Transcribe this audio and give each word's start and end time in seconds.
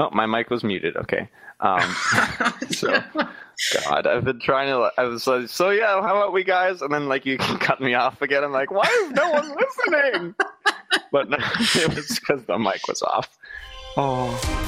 Oh, 0.00 0.08
my 0.12 0.24
mic 0.24 0.48
was 0.48 0.64
muted. 0.64 0.96
Okay. 0.96 1.28
Um, 1.60 1.94
so, 2.70 3.02
God, 3.84 4.06
I've 4.06 4.24
been 4.24 4.40
trying 4.40 4.68
to. 4.68 4.90
I 4.96 5.04
was 5.04 5.26
like, 5.26 5.48
so 5.48 5.68
yeah, 5.68 6.00
how 6.00 6.16
about 6.16 6.32
we 6.32 6.42
guys? 6.42 6.80
And 6.80 6.92
then 6.92 7.06
like 7.06 7.26
you 7.26 7.36
cut 7.36 7.82
me 7.82 7.92
off 7.92 8.22
again. 8.22 8.42
I'm 8.42 8.52
like, 8.52 8.70
why 8.70 8.88
is 9.02 9.12
no 9.12 9.30
one 9.30 9.54
listening? 9.54 10.34
But 11.12 11.28
no, 11.28 11.36
it 11.60 11.94
was 11.94 12.18
because 12.18 12.44
the 12.46 12.58
mic 12.58 12.88
was 12.88 13.02
off. 13.02 13.28
Oh. 13.98 14.59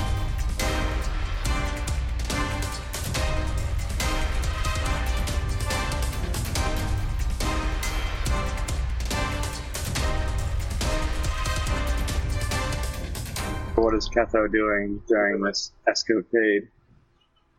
Ketho 14.12 14.50
doing 14.50 15.02
during 15.08 15.42
this 15.42 15.72
escapade? 15.88 16.68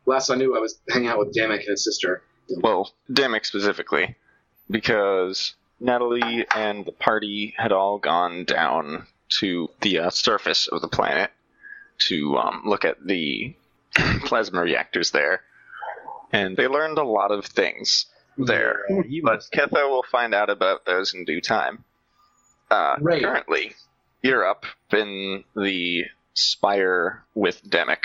Last 0.06 0.30
I 0.30 0.36
knew, 0.36 0.56
I 0.56 0.60
was 0.60 0.80
hanging 0.90 1.08
out 1.10 1.20
with 1.20 1.34
Damek 1.34 1.60
and 1.60 1.70
his 1.70 1.84
sister. 1.84 2.22
Well, 2.50 2.92
Damek 3.12 3.46
specifically, 3.46 4.16
because 4.70 5.56
Natalie 5.80 6.46
and 6.56 6.86
the 6.86 6.92
party 6.92 7.54
had 7.58 7.72
all 7.72 8.00
gone 8.00 8.44
down 8.46 9.08
to 9.40 9.70
the 9.82 10.00
uh, 10.00 10.10
surface 10.10 10.68
of 10.68 10.82
the 10.82 10.88
planet 10.90 11.32
to 12.00 12.38
um, 12.38 12.64
look 12.66 12.84
at 12.86 13.04
the 13.06 13.56
plasma 14.26 14.62
reactors 14.62 15.12
there, 15.12 15.42
and 16.32 16.58
they 16.58 16.68
learned 16.68 16.98
a 16.98 17.04
lot 17.04 17.32
of 17.32 17.46
things 17.46 18.08
there. 18.38 18.82
Yeah, 19.08 19.22
but 19.24 19.48
Ketho 19.54 19.90
will 19.90 20.04
find 20.12 20.34
out 20.34 20.50
about 20.50 20.86
those 20.86 21.14
in 21.14 21.24
due 21.26 21.42
time. 21.42 21.84
Uh, 22.70 22.96
Right. 23.00 23.24
Currently, 23.24 23.74
you're 24.22 24.46
up 24.46 24.66
in 24.92 25.44
the 25.56 26.06
spire 26.34 27.24
with 27.36 27.64
Demek, 27.70 28.04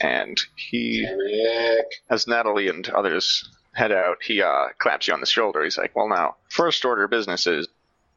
and 0.00 0.40
he 0.56 1.06
Damek. 1.06 1.82
as 2.08 2.26
Natalie 2.26 2.68
and 2.68 2.88
others 2.90 3.48
head 3.72 3.92
out, 3.92 4.18
he 4.22 4.42
uh, 4.42 4.68
claps 4.78 5.08
you 5.08 5.14
on 5.14 5.20
the 5.20 5.26
shoulder. 5.26 5.62
He's 5.62 5.78
like, 5.78 5.94
"Well, 5.94 6.08
now, 6.08 6.36
first 6.48 6.84
order 6.84 7.04
of 7.04 7.10
business 7.10 7.46
is, 7.46 7.68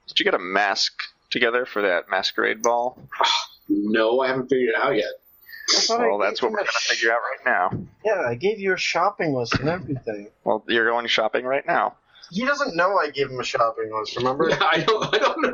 did 0.08 0.20
you 0.20 0.26
get 0.26 0.34
a 0.34 0.40
mask 0.40 0.94
together 1.30 1.66
for 1.66 1.82
that 1.84 2.10
masquerade 2.10 2.62
ball? 2.62 3.00
No, 3.70 4.20
I 4.20 4.28
haven't 4.28 4.50
figured 4.50 4.70
it 4.70 4.76
out 4.76 4.94
yet. 4.94 5.06
Well, 5.88 6.18
that's 6.20 6.42
what 6.42 6.52
we're 6.52 6.58
gonna 6.58 6.70
figure 6.74 7.12
out 7.14 7.20
right 7.20 7.46
now. 7.46 7.86
Yeah, 8.04 8.22
I 8.28 8.36
gave 8.36 8.60
you 8.60 8.74
a 8.74 8.78
shopping 8.78 9.34
list 9.34 9.58
and 9.58 9.70
everything. 9.70 10.28
Well, 10.44 10.66
you're 10.68 10.86
going 10.86 11.08
shopping 11.08 11.46
right 11.46 11.66
now. 11.66 11.96
He 12.30 12.44
doesn't 12.46 12.76
know 12.76 12.98
I 12.98 13.10
gave 13.10 13.30
him 13.32 13.40
a 13.40 13.44
shopping 13.46 13.90
list, 13.98 14.18
remember? 14.18 14.50
Yeah, 14.50 14.58
I 14.72 14.80
don't. 14.82 15.16
I 15.16 15.18
don't 15.18 15.42
know. 15.42 15.52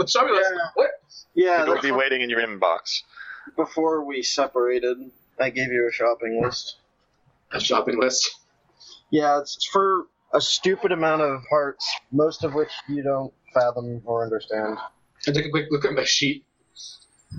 I'm 0.00 0.06
sorry. 0.08 0.32
Yeah. 0.34 0.58
What? 0.74 0.90
Yeah, 1.34 1.62
It'll 1.62 1.80
be 1.80 1.92
waiting 1.92 2.20
in 2.20 2.28
your 2.28 2.40
inbox. 2.40 3.02
Before 3.56 4.04
we 4.04 4.22
separated, 4.22 4.98
I 5.38 5.50
gave 5.50 5.68
you 5.68 5.88
a 5.88 5.92
shopping 5.92 6.42
list. 6.42 6.76
A 7.52 7.60
shopping 7.60 7.98
list. 8.00 8.30
Yeah, 9.10 9.40
it's 9.40 9.66
for 9.66 10.06
a 10.32 10.40
stupid 10.40 10.92
amount 10.92 11.22
of 11.22 11.42
parts, 11.48 11.90
most 12.10 12.44
of 12.44 12.54
which 12.54 12.70
you 12.88 13.02
don't 13.02 13.32
fathom 13.52 14.02
or 14.04 14.24
understand. 14.24 14.78
I 15.28 15.32
took 15.32 15.44
a 15.44 15.50
quick 15.50 15.66
look 15.70 15.84
at 15.84 15.92
my 15.92 16.04
sheet. 16.04 16.44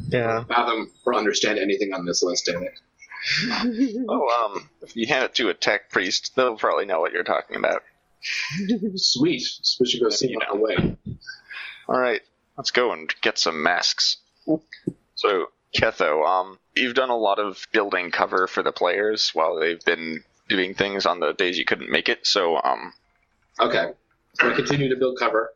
Yeah. 0.10 0.44
Fathom 0.46 0.92
or 1.06 1.16
understand 1.16 1.60
anything 1.60 1.94
on 1.94 2.06
this 2.06 2.24
list, 2.24 2.48
Damek. 2.48 2.74
Oh, 4.10 4.54
um, 4.54 4.70
if 4.82 4.98
you 4.98 5.08
hand 5.08 5.24
it 5.24 5.36
to 5.36 5.48
a 5.48 5.54
tech 5.54 5.90
priest, 5.90 6.36
they'll 6.36 6.58
probably 6.58 6.86
know 6.86 7.00
what 7.00 7.14
you're 7.14 7.24
talking 7.24 7.56
about. 7.56 7.82
Sweet. 8.96 9.44
We 9.80 9.88
should 9.88 10.02
go 10.02 10.10
see 10.10 10.30
You 10.30 10.40
him 10.40 10.42
on 10.52 10.58
the 10.58 10.64
way. 10.64 10.98
All 11.88 11.98
right, 12.00 12.22
let's 12.58 12.72
go 12.72 12.92
and 12.92 13.14
get 13.22 13.38
some 13.38 13.64
masks. 13.64 14.18
So, 15.16 15.48
Ketho, 15.76 16.26
um, 16.26 16.60
you've 16.76 16.94
done 16.96 17.10
a 17.10 17.18
lot 17.18 17.40
of 17.40 17.66
building 17.72 18.12
cover 18.12 18.48
for 18.48 18.62
the 18.64 18.72
players 18.72 19.32
while 19.34 19.56
they've 19.60 19.84
been 19.84 20.24
doing 20.50 20.74
things 20.74 21.06
on 21.06 21.20
the 21.20 21.34
days 21.34 21.58
you 21.58 21.66
couldn't 21.66 21.90
make 21.90 22.10
it. 22.10 22.26
So, 22.28 22.58
um, 22.64 22.94
Okay. 23.60 23.92
So 24.36 24.50
we 24.50 24.56
continue 24.56 24.90
to 24.90 24.96
build 24.96 25.18
cover. 25.20 25.54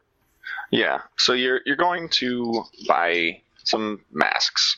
yeah. 0.71 1.01
So 1.17 1.33
you're 1.33 1.61
you're 1.65 1.75
going 1.75 2.09
to 2.09 2.63
buy 2.87 3.41
some 3.63 4.01
masks, 4.11 4.77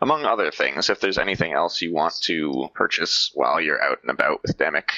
among 0.00 0.24
other 0.24 0.50
things. 0.50 0.88
If 0.90 1.00
there's 1.00 1.18
anything 1.18 1.52
else 1.52 1.80
you 1.82 1.92
want 1.92 2.14
to 2.22 2.68
purchase 2.74 3.30
while 3.34 3.60
you're 3.60 3.82
out 3.82 3.98
and 4.02 4.10
about 4.10 4.40
with 4.42 4.56
Damek, 4.56 4.88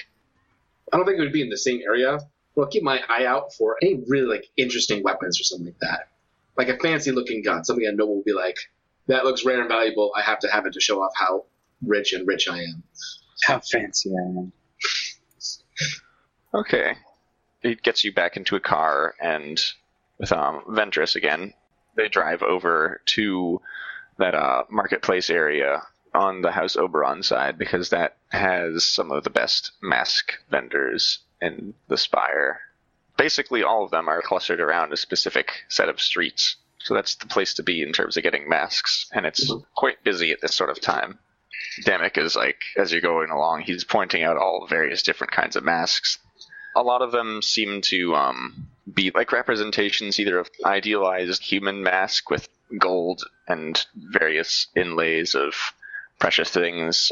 I 0.93 0.97
don't 0.97 1.05
think 1.07 1.19
it 1.19 1.23
would 1.23 1.33
be 1.33 1.43
in 1.43 1.51
the 1.51 1.59
same 1.59 1.81
area. 1.83 2.21
Well, 2.55 2.69
keep 2.69 2.83
my 2.85 3.03
eye 3.09 3.27
out 3.27 3.53
for 3.53 3.77
any 3.83 4.03
really 4.07 4.27
like 4.27 4.47
interesting 4.57 5.03
weapons 5.03 5.41
or 5.41 5.45
something 5.45 5.67
like 5.67 5.81
that. 5.81 6.09
Like 6.57 6.69
a 6.69 6.79
fancy 6.79 7.11
looking 7.11 7.43
gun, 7.43 7.65
something 7.65 7.87
I 7.87 7.91
know 7.93 8.07
will 8.07 8.23
be 8.25 8.33
like, 8.33 8.57
that 9.09 9.25
looks 9.25 9.45
rare 9.45 9.61
and 9.61 9.69
valuable. 9.69 10.13
I 10.17 10.23
have 10.23 10.39
to 10.41 10.49
have 10.49 10.67
it 10.67 10.73
to 10.75 10.81
show 10.81 11.03
off 11.03 11.13
how 11.15 11.45
rich 11.85 12.13
and 12.13 12.27
rich 12.27 12.49
I 12.49 12.59
am. 12.59 12.83
How 13.45 13.61
fancy 13.61 14.11
I 14.11 14.23
am. 14.23 14.53
Okay. 16.55 16.97
It 17.63 17.83
gets 17.83 18.05
you 18.05 18.13
back 18.13 18.37
into 18.37 18.57
a 18.57 18.61
car, 18.61 19.15
and 19.21 19.61
with 20.19 20.33
um, 20.33 20.63
Ventress 20.69 21.17
again, 21.17 21.53
they 21.97 22.09
drive 22.09 22.43
over 22.43 23.01
to 23.07 23.61
that 24.19 24.35
uh, 24.35 24.65
marketplace 24.71 25.31
area 25.31 25.83
on 26.15 26.41
the 26.41 26.51
House 26.51 26.77
Oberon 26.77 27.23
side 27.23 27.59
because 27.59 27.91
that 27.91 28.17
has 28.31 28.85
some 28.85 29.13
of 29.13 29.25
the 29.25 29.31
best 29.31 29.73
mask 29.83 30.33
vendors 30.51 31.19
in 31.41 31.75
the 31.89 31.99
Spire. 31.99 32.61
Basically, 33.17 33.63
all 33.63 33.85
of 33.85 33.91
them 33.91 34.09
are 34.09 34.23
clustered 34.23 34.61
around 34.61 34.93
a 34.93 34.97
specific 34.97 35.51
set 35.69 35.89
of 35.89 36.01
streets. 36.01 36.57
So 36.87 36.95
that's 36.95 37.17
the 37.17 37.27
place 37.27 37.55
to 37.55 37.63
be 37.63 37.83
in 37.83 37.93
terms 37.93 38.17
of 38.17 38.23
getting 38.23 38.49
masks, 38.49 39.07
and 39.13 39.27
it's 39.27 39.53
quite 39.77 40.03
busy 40.05 40.31
at 40.33 40.41
this 40.41 40.55
sort 40.55 40.71
of 40.71 40.81
time. 40.81 41.19
Damek 41.85 42.17
is 42.17 42.37
like, 42.37 42.61
as 42.77 42.93
you're 42.93 43.01
going 43.01 43.31
along, 43.31 43.63
he's 43.63 43.85
pointing 43.85 44.23
out 44.23 44.37
all 44.37 44.61
the 44.61 44.75
various 44.75 45.03
different 45.03 45.33
kinds 45.33 45.57
of 45.57 45.65
masks 45.65 46.19
a 46.77 46.83
lot 46.83 47.01
of 47.01 47.11
them 47.11 47.41
seem 47.41 47.81
to 47.81 48.15
um, 48.15 48.69
be 48.93 49.11
like 49.11 49.33
representations 49.33 50.21
either 50.21 50.39
of 50.39 50.51
idealized 50.65 51.43
human 51.43 51.83
mask 51.83 52.29
with 52.29 52.49
gold 52.79 53.25
and 53.49 53.87
various 53.95 54.67
inlays 54.77 55.35
of 55.35 55.55
precious 56.19 56.51
things, 56.51 57.11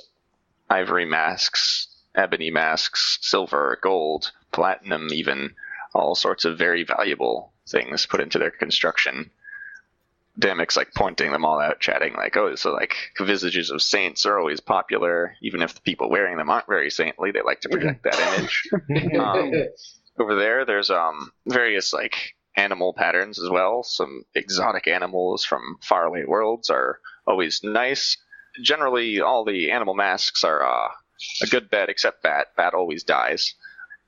ivory 0.68 1.06
masks, 1.06 1.88
ebony 2.14 2.50
masks, 2.50 3.18
silver, 3.22 3.78
gold, 3.82 4.32
platinum, 4.52 5.08
even 5.12 5.54
all 5.94 6.14
sorts 6.14 6.44
of 6.44 6.58
very 6.58 6.84
valuable 6.84 7.50
things 7.66 8.04
put 8.04 8.20
into 8.20 8.38
their 8.38 8.50
construction. 8.50 9.30
Damek's 10.38 10.76
like 10.76 10.92
pointing 10.94 11.30
them 11.30 11.44
all 11.44 11.60
out, 11.60 11.80
chatting 11.80 12.14
like, 12.14 12.36
"Oh, 12.36 12.54
so 12.56 12.72
like 12.72 12.94
visages 13.20 13.70
of 13.70 13.82
saints 13.82 14.26
are 14.26 14.38
always 14.38 14.60
popular, 14.60 15.36
even 15.42 15.62
if 15.62 15.74
the 15.74 15.80
people 15.80 16.10
wearing 16.10 16.36
them 16.36 16.50
aren't 16.50 16.66
very 16.66 16.90
saintly. 16.90 17.30
They 17.30 17.42
like 17.42 17.60
to 17.60 17.68
project 17.68 18.04
that 18.04 18.18
image." 18.18 18.68
Um, 19.18 19.52
over 20.18 20.34
there 20.34 20.64
there's 20.64 20.90
um 20.90 21.32
various 21.46 21.92
like 21.92 22.34
animal 22.56 22.92
patterns 22.92 23.40
as 23.42 23.50
well 23.50 23.82
some 23.82 24.24
exotic 24.34 24.86
animals 24.86 25.44
from 25.44 25.76
faraway 25.82 26.24
worlds 26.24 26.70
are 26.70 27.00
always 27.26 27.60
nice 27.64 28.16
generally 28.62 29.20
all 29.20 29.44
the 29.44 29.72
animal 29.72 29.94
masks 29.94 30.44
are 30.44 30.62
uh, 30.62 30.88
a 31.42 31.46
good 31.46 31.68
bet 31.68 31.88
except 31.88 32.22
bat 32.22 32.48
bat 32.56 32.74
always 32.74 33.02
dies 33.02 33.54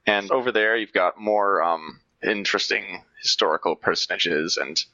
and 0.06 0.31
over 0.31 0.53
there 0.53 0.76
you've 0.76 0.93
got 0.93 1.20
more 1.20 1.60
um 1.62 2.00
interesting 2.22 3.03
historical 3.20 3.75
personages 3.75 4.56
and 4.56 4.84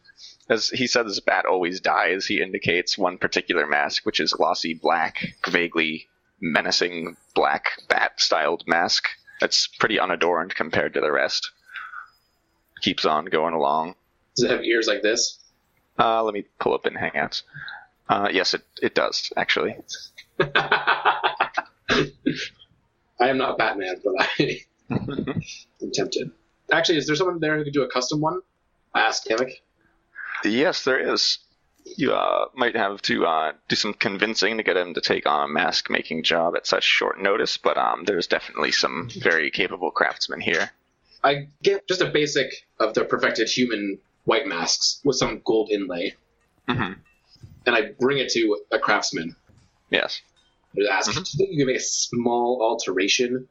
as 0.52 0.68
he 0.68 0.86
says 0.86 1.20
bat 1.20 1.46
always 1.46 1.80
dies 1.80 2.26
he 2.26 2.40
indicates 2.42 2.98
one 2.98 3.18
particular 3.18 3.66
mask 3.66 4.04
which 4.06 4.20
is 4.20 4.32
glossy 4.32 4.74
black 4.74 5.34
vaguely 5.48 6.06
menacing 6.40 7.16
black 7.34 7.72
bat 7.88 8.12
styled 8.20 8.64
mask 8.66 9.08
that's 9.42 9.66
pretty 9.66 9.98
unadorned 9.98 10.54
compared 10.54 10.94
to 10.94 11.00
the 11.00 11.10
rest. 11.10 11.50
Keeps 12.80 13.04
on 13.04 13.24
going 13.24 13.54
along. 13.54 13.96
Does 14.36 14.44
it 14.44 14.52
have 14.52 14.62
ears 14.62 14.86
like 14.86 15.02
this? 15.02 15.40
Uh, 15.98 16.22
let 16.22 16.32
me 16.32 16.44
pull 16.60 16.74
up 16.74 16.86
in 16.86 16.94
Hangouts. 16.94 17.42
Uh, 18.08 18.28
yes, 18.30 18.54
it, 18.54 18.62
it 18.80 18.94
does, 18.94 19.32
actually. 19.36 19.74
I 20.40 22.10
am 23.18 23.36
not 23.36 23.58
Batman, 23.58 23.96
but 24.04 24.14
I 24.20 24.60
am 24.90 25.90
tempted. 25.92 26.30
Actually, 26.70 26.98
is 26.98 27.08
there 27.08 27.16
someone 27.16 27.40
there 27.40 27.58
who 27.58 27.64
could 27.64 27.72
do 27.72 27.82
a 27.82 27.88
custom 27.88 28.20
one? 28.20 28.42
I 28.94 29.00
asked 29.00 29.26
Damek. 29.28 29.54
Yes, 30.44 30.84
there 30.84 31.12
is. 31.12 31.38
You 31.84 32.12
uh, 32.12 32.46
might 32.54 32.76
have 32.76 33.02
to 33.02 33.26
uh, 33.26 33.52
do 33.68 33.74
some 33.74 33.92
convincing 33.92 34.56
to 34.58 34.62
get 34.62 34.76
him 34.76 34.94
to 34.94 35.00
take 35.00 35.26
on 35.26 35.50
a 35.50 35.52
mask 35.52 35.90
making 35.90 36.22
job 36.22 36.54
at 36.54 36.66
such 36.66 36.84
short 36.84 37.20
notice, 37.20 37.56
but 37.56 37.76
um, 37.76 38.04
there's 38.04 38.28
definitely 38.28 38.70
some 38.70 39.10
very 39.18 39.50
capable 39.50 39.90
craftsmen 39.90 40.40
here. 40.40 40.70
I 41.24 41.48
get 41.62 41.88
just 41.88 42.00
a 42.00 42.08
basic 42.08 42.52
of 42.78 42.94
the 42.94 43.04
perfected 43.04 43.48
human 43.48 43.98
white 44.24 44.46
masks 44.46 45.00
with 45.04 45.16
some 45.16 45.40
gold 45.44 45.70
inlay, 45.70 46.14
hmm 46.68 46.92
and 47.66 47.76
I 47.76 47.92
bring 47.98 48.18
it 48.18 48.28
to 48.30 48.60
a 48.72 48.78
craftsman. 48.78 49.36
Yes. 49.90 50.20
I 50.76 50.92
ask, 50.92 51.10
Mhm. 51.10 51.14
do 51.14 51.20
you 51.20 51.24
think 51.38 51.50
you 51.52 51.58
can 51.58 51.66
make 51.66 51.76
a 51.76 51.80
small 51.80 52.60
alteration? 52.62 53.48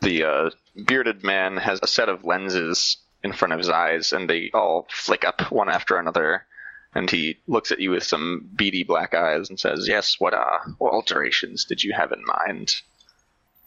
The 0.00 0.24
uh, 0.24 0.50
bearded 0.86 1.22
man 1.22 1.56
has 1.58 1.80
a 1.82 1.86
set 1.86 2.08
of 2.08 2.24
lenses 2.24 2.96
in 3.22 3.32
front 3.32 3.52
of 3.52 3.58
his 3.58 3.68
eyes, 3.68 4.12
and 4.12 4.28
they 4.28 4.50
all 4.54 4.86
flick 4.90 5.24
up 5.24 5.50
one 5.52 5.68
after 5.68 5.96
another, 5.98 6.46
And 6.94 7.08
he 7.10 7.38
looks 7.46 7.70
at 7.70 7.80
you 7.80 7.90
with 7.90 8.02
some 8.02 8.48
beady 8.54 8.82
black 8.82 9.14
eyes 9.14 9.48
and 9.48 9.60
says, 9.60 9.86
Yes, 9.86 10.18
what, 10.18 10.34
uh, 10.34 10.58
what 10.78 10.92
alterations 10.92 11.64
did 11.64 11.84
you 11.84 11.92
have 11.92 12.10
in 12.12 12.24
mind? 12.24 12.74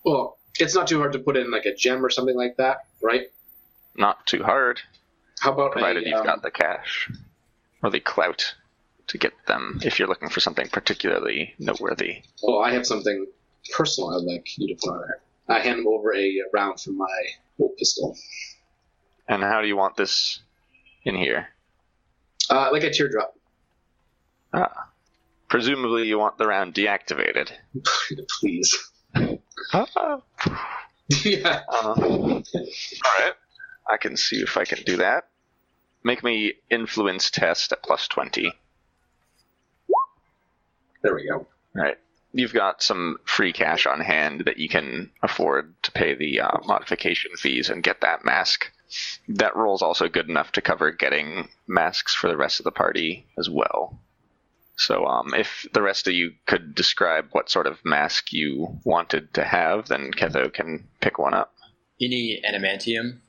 Well, 0.03 0.37
it's 0.59 0.75
not 0.75 0.87
too 0.87 0.99
hard 0.99 1.13
to 1.13 1.19
put 1.19 1.37
in 1.37 1.49
like 1.49 1.65
a 1.65 1.73
gem 1.73 2.05
or 2.05 2.09
something 2.09 2.35
like 2.35 2.57
that, 2.57 2.85
right? 3.01 3.31
Not 3.95 4.25
too 4.25 4.43
hard, 4.43 4.81
How 5.39 5.53
about 5.53 5.71
provided 5.71 6.03
a, 6.03 6.09
you've 6.09 6.19
um, 6.19 6.25
got 6.25 6.41
the 6.41 6.51
cash 6.51 7.09
or 7.81 7.89
the 7.89 7.99
clout 7.99 8.55
to 9.07 9.17
get 9.17 9.33
them 9.45 9.79
if 9.83 9.99
you're 9.99 10.07
looking 10.07 10.29
for 10.29 10.39
something 10.39 10.67
particularly 10.69 11.53
noteworthy. 11.59 12.23
Well, 12.41 12.59
I 12.59 12.71
have 12.73 12.85
something 12.85 13.27
personal 13.75 14.09
I'd 14.11 14.23
like 14.23 14.57
you 14.57 14.67
to 14.67 14.75
put 14.75 14.91
on 14.91 15.01
there. 15.01 15.21
I 15.55 15.59
hand 15.59 15.79
him 15.79 15.87
over 15.87 16.15
a 16.15 16.41
round 16.53 16.79
from 16.79 16.97
my 16.97 17.21
old 17.59 17.75
pistol. 17.77 18.17
And 19.27 19.41
how 19.41 19.61
do 19.61 19.67
you 19.67 19.77
want 19.77 19.95
this 19.95 20.39
in 21.03 21.15
here? 21.15 21.47
Uh, 22.49 22.69
like 22.71 22.83
a 22.83 22.91
teardrop. 22.91 23.35
Ah. 24.53 24.89
Presumably 25.49 26.07
you 26.07 26.17
want 26.17 26.37
the 26.37 26.47
round 26.47 26.73
deactivated. 26.73 27.51
Please. 28.39 28.77
Ah. 29.73 30.21
yeah. 31.23 31.61
Uh, 31.69 31.93
Alright. 31.93 33.33
I 33.89 33.97
can 33.97 34.17
see 34.17 34.37
if 34.37 34.57
I 34.57 34.65
can 34.65 34.81
do 34.83 34.97
that. 34.97 35.27
Make 36.03 36.23
me 36.23 36.53
influence 36.69 37.29
test 37.31 37.71
at 37.71 37.83
plus 37.83 38.07
20. 38.07 38.51
There 41.01 41.15
we 41.15 41.27
go. 41.27 41.35
All 41.35 41.47
right. 41.75 41.97
You've 42.33 42.53
got 42.53 42.81
some 42.81 43.17
free 43.25 43.53
cash 43.53 43.85
on 43.85 43.99
hand 43.99 44.43
that 44.45 44.57
you 44.57 44.67
can 44.67 45.11
afford 45.21 45.75
to 45.83 45.91
pay 45.91 46.15
the 46.15 46.41
uh, 46.41 46.57
modification 46.65 47.31
fees 47.37 47.69
and 47.69 47.83
get 47.83 48.01
that 48.01 48.25
mask. 48.25 48.71
That 49.27 49.55
roll's 49.55 49.81
also 49.81 50.07
good 50.07 50.29
enough 50.29 50.51
to 50.53 50.61
cover 50.61 50.91
getting 50.91 51.49
masks 51.67 52.13
for 52.13 52.27
the 52.27 52.37
rest 52.37 52.59
of 52.59 52.63
the 52.63 52.71
party 52.71 53.25
as 53.37 53.49
well. 53.49 53.99
So, 54.75 55.05
um, 55.05 55.33
if 55.35 55.67
the 55.73 55.81
rest 55.81 56.07
of 56.07 56.13
you 56.13 56.33
could 56.45 56.73
describe 56.73 57.29
what 57.31 57.49
sort 57.49 57.67
of 57.67 57.83
mask 57.85 58.33
you 58.33 58.79
wanted 58.83 59.33
to 59.35 59.43
have, 59.43 59.87
then 59.87 60.11
Ketho 60.11 60.51
can 60.51 60.87
pick 60.99 61.19
one 61.19 61.33
up. 61.33 61.53
Any 62.01 62.41
adamantium? 62.43 63.19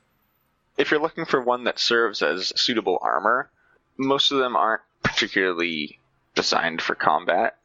if 0.77 0.91
you're 0.91 1.01
looking 1.01 1.25
for 1.25 1.41
one 1.41 1.63
that 1.65 1.79
serves 1.79 2.21
as 2.21 2.51
suitable 2.55 2.99
armor, 3.01 3.49
most 3.97 4.31
of 4.31 4.39
them 4.39 4.55
aren't 4.55 4.81
particularly 5.03 5.99
designed 6.35 6.81
for 6.81 6.95
combat. 6.95 7.57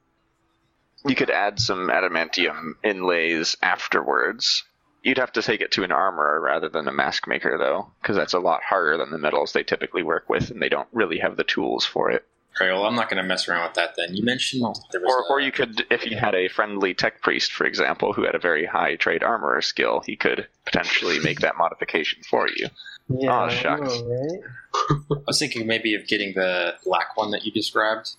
You 1.05 1.15
could 1.15 1.31
add 1.31 1.59
some 1.59 1.89
adamantium 1.89 2.75
inlays 2.85 3.57
afterwards. 3.63 4.65
You'd 5.03 5.19
have 5.19 5.33
to 5.33 5.43
take 5.43 5.61
it 5.63 5.73
to 5.73 5.83
an 5.85 5.93
armorer 5.93 6.41
rather 6.41 6.69
than 6.69 6.87
a 6.87 6.93
mask 6.93 7.27
maker, 7.27 7.57
though, 7.57 7.91
because 8.03 8.17
that's 8.17 8.35
a 8.35 8.39
lot 8.39 8.63
harder 8.63 8.97
than 8.99 9.11
the 9.11 9.19
metals 9.19 9.53
they 9.53 9.63
typically 9.63 10.03
work 10.03 10.29
with, 10.29 10.51
and 10.51 10.61
they 10.61 10.69
don't 10.69 10.89
really 10.93 11.19
have 11.19 11.37
the 11.37 11.45
tools 11.45 11.85
for 11.87 12.11
it. 12.11 12.27
Okay, 12.57 12.71
well, 12.73 12.85
I'm 12.85 12.97
not 12.97 13.09
going 13.09 13.23
to 13.23 13.27
mess 13.27 13.49
around 13.49 13.63
with 13.69 13.75
that 13.75 13.95
then. 13.97 14.15
You 14.15 14.25
mentioned 14.25 14.63
there 14.93 15.01
was 15.01 15.11
Or, 15.11 15.21
a- 15.23 15.33
or 15.37 15.41
you 15.41 15.53
could, 15.53 15.87
if 15.91 16.05
you 16.05 16.17
had 16.19 16.35
a 16.35 16.49
friendly 16.49 16.93
tech 16.95 17.23
priest, 17.23 17.53
for 17.53 17.65
example, 17.65 18.13
who 18.13 18.25
had 18.25 18.35
a 18.35 18.39
very 18.41 18.67
high 18.67 18.97
trade 18.97 19.23
armorer 19.23 19.63
skill, 19.63 20.03
he 20.05 20.17
could 20.17 20.47
potentially 20.67 21.19
make 21.21 21.41
that 21.41 21.57
modification 21.57 22.23
for 22.29 22.49
you. 22.49 22.69
Yeah, 23.09 23.31
Aw, 23.33 23.45
I 23.47 23.49
shucks. 23.55 24.01
right? 24.03 24.41
I 25.11 25.17
was 25.29 25.39
thinking 25.39 25.67
maybe 25.67 25.95
of 25.95 26.07
getting 26.09 26.35
the 26.35 26.75
black 26.85 27.17
one 27.17 27.31
that 27.31 27.47
you 27.47 27.53
described. 27.53 28.11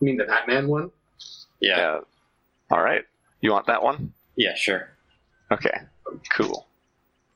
You 0.00 0.06
mean 0.06 0.16
the 0.16 0.24
Batman 0.24 0.66
one? 0.68 0.90
Yeah, 1.60 1.76
Yeah. 1.78 1.98
All 2.70 2.82
right. 2.82 3.04
You 3.40 3.52
want 3.52 3.66
that 3.66 3.82
one? 3.82 4.14
yeah, 4.36 4.54
sure. 4.56 4.88
Okay, 5.52 5.78
cool. 6.30 6.66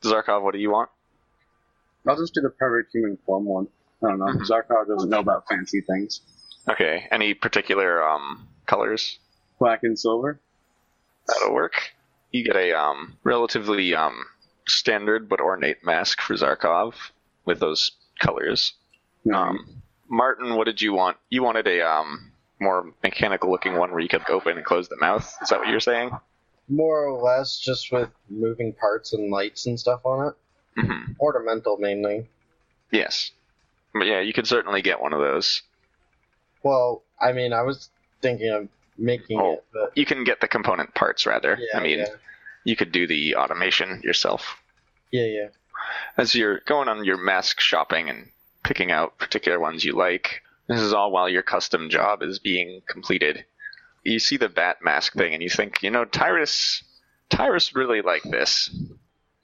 Zarkov, 0.02 0.42
what 0.42 0.52
do 0.52 0.60
you 0.60 0.70
want? 0.70 0.90
I'll 2.06 2.16
just 2.16 2.34
do 2.34 2.40
the 2.40 2.50
perfect 2.50 2.92
human 2.92 3.18
form 3.26 3.44
one. 3.44 3.68
I 4.02 4.08
don't 4.08 4.18
know. 4.18 4.26
Mhm. 4.26 4.48
Zarkov 4.48 4.86
doesn't 4.88 5.10
know 5.10 5.18
about 5.20 5.44
fancy 5.48 5.80
things. 5.80 6.20
Okay, 6.70 7.06
any 7.10 7.34
particular 7.34 8.02
um, 8.02 8.46
colors? 8.66 9.18
Black 9.58 9.82
and 9.82 9.98
silver. 9.98 10.40
That'll 11.26 11.54
work. 11.54 11.74
You 12.30 12.44
get 12.44 12.56
a 12.56 12.72
um, 12.78 13.16
relatively 13.24 13.94
um, 13.94 14.24
standard 14.66 15.28
but 15.28 15.40
ornate 15.40 15.84
mask 15.84 16.20
for 16.20 16.34
Zarkov 16.34 16.94
with 17.44 17.58
those 17.60 17.90
colors. 18.20 18.74
Um, 19.32 19.82
Martin, 20.08 20.54
what 20.54 20.64
did 20.64 20.80
you 20.80 20.92
want? 20.92 21.16
You 21.30 21.42
wanted 21.42 21.66
a 21.66 21.86
um, 21.86 22.32
more 22.60 22.92
mechanical 23.02 23.50
looking 23.50 23.76
one 23.76 23.90
where 23.90 24.00
you 24.00 24.08
could 24.08 24.28
open 24.30 24.56
and 24.56 24.64
close 24.64 24.88
the 24.88 24.96
mouth. 24.96 25.34
Is 25.42 25.48
that 25.48 25.58
what 25.58 25.68
you're 25.68 25.80
saying? 25.80 26.10
More 26.68 27.06
or 27.06 27.20
less, 27.22 27.58
just 27.58 27.90
with 27.92 28.10
moving 28.28 28.72
parts 28.74 29.12
and 29.12 29.30
lights 29.30 29.66
and 29.66 29.78
stuff 29.78 30.04
on 30.04 30.28
it. 30.28 30.34
Mm-hmm. 30.80 31.12
Ornamental 31.20 31.76
mainly. 31.78 32.28
Yes. 32.90 33.30
But 33.94 34.06
yeah, 34.06 34.20
you 34.20 34.32
could 34.32 34.46
certainly 34.46 34.82
get 34.82 35.00
one 35.00 35.12
of 35.12 35.20
those. 35.20 35.62
Well, 36.62 37.02
I 37.20 37.32
mean, 37.32 37.52
I 37.52 37.62
was 37.62 37.88
thinking 38.20 38.50
of 38.50 38.68
making 38.98 39.40
Oh. 39.40 39.52
it, 39.54 39.64
but 39.72 39.92
You 39.96 40.04
can 40.06 40.24
get 40.24 40.40
the 40.40 40.48
component 40.48 40.94
parts 40.94 41.24
rather. 41.26 41.58
yeah, 41.60 41.78
I 41.78 41.82
mean, 41.82 41.98
yeah, 42.00 42.06
you 42.64 42.76
could 42.76 42.92
do 42.92 43.06
the 43.06 43.36
automation 43.36 44.00
yourself. 44.04 44.56
yeah, 45.10 45.24
yeah. 45.24 45.48
as 46.16 46.34
you're 46.34 46.60
going 46.66 46.88
on 46.88 47.04
your 47.04 47.16
mask 47.16 47.60
shopping 47.60 48.10
and 48.10 48.28
picking 48.64 48.90
out 48.90 49.16
particular 49.18 49.58
ones 49.58 49.84
you 49.84 49.92
like. 49.94 50.42
This 50.68 50.80
is 50.82 50.92
all 50.92 51.10
while 51.10 51.28
your 51.30 51.42
custom 51.42 51.88
job 51.88 52.22
is 52.22 52.38
being 52.38 52.82
completed. 52.88 53.44
You 54.08 54.18
see 54.18 54.36
the 54.36 54.48
bat 54.48 54.78
mask 54.82 55.12
thing 55.14 55.34
and 55.34 55.42
you 55.42 55.50
think, 55.50 55.82
you 55.82 55.90
know, 55.90 56.04
Tyrus 56.04 56.82
Tyrus 57.30 57.74
really 57.74 58.02
like 58.02 58.22
this. 58.22 58.74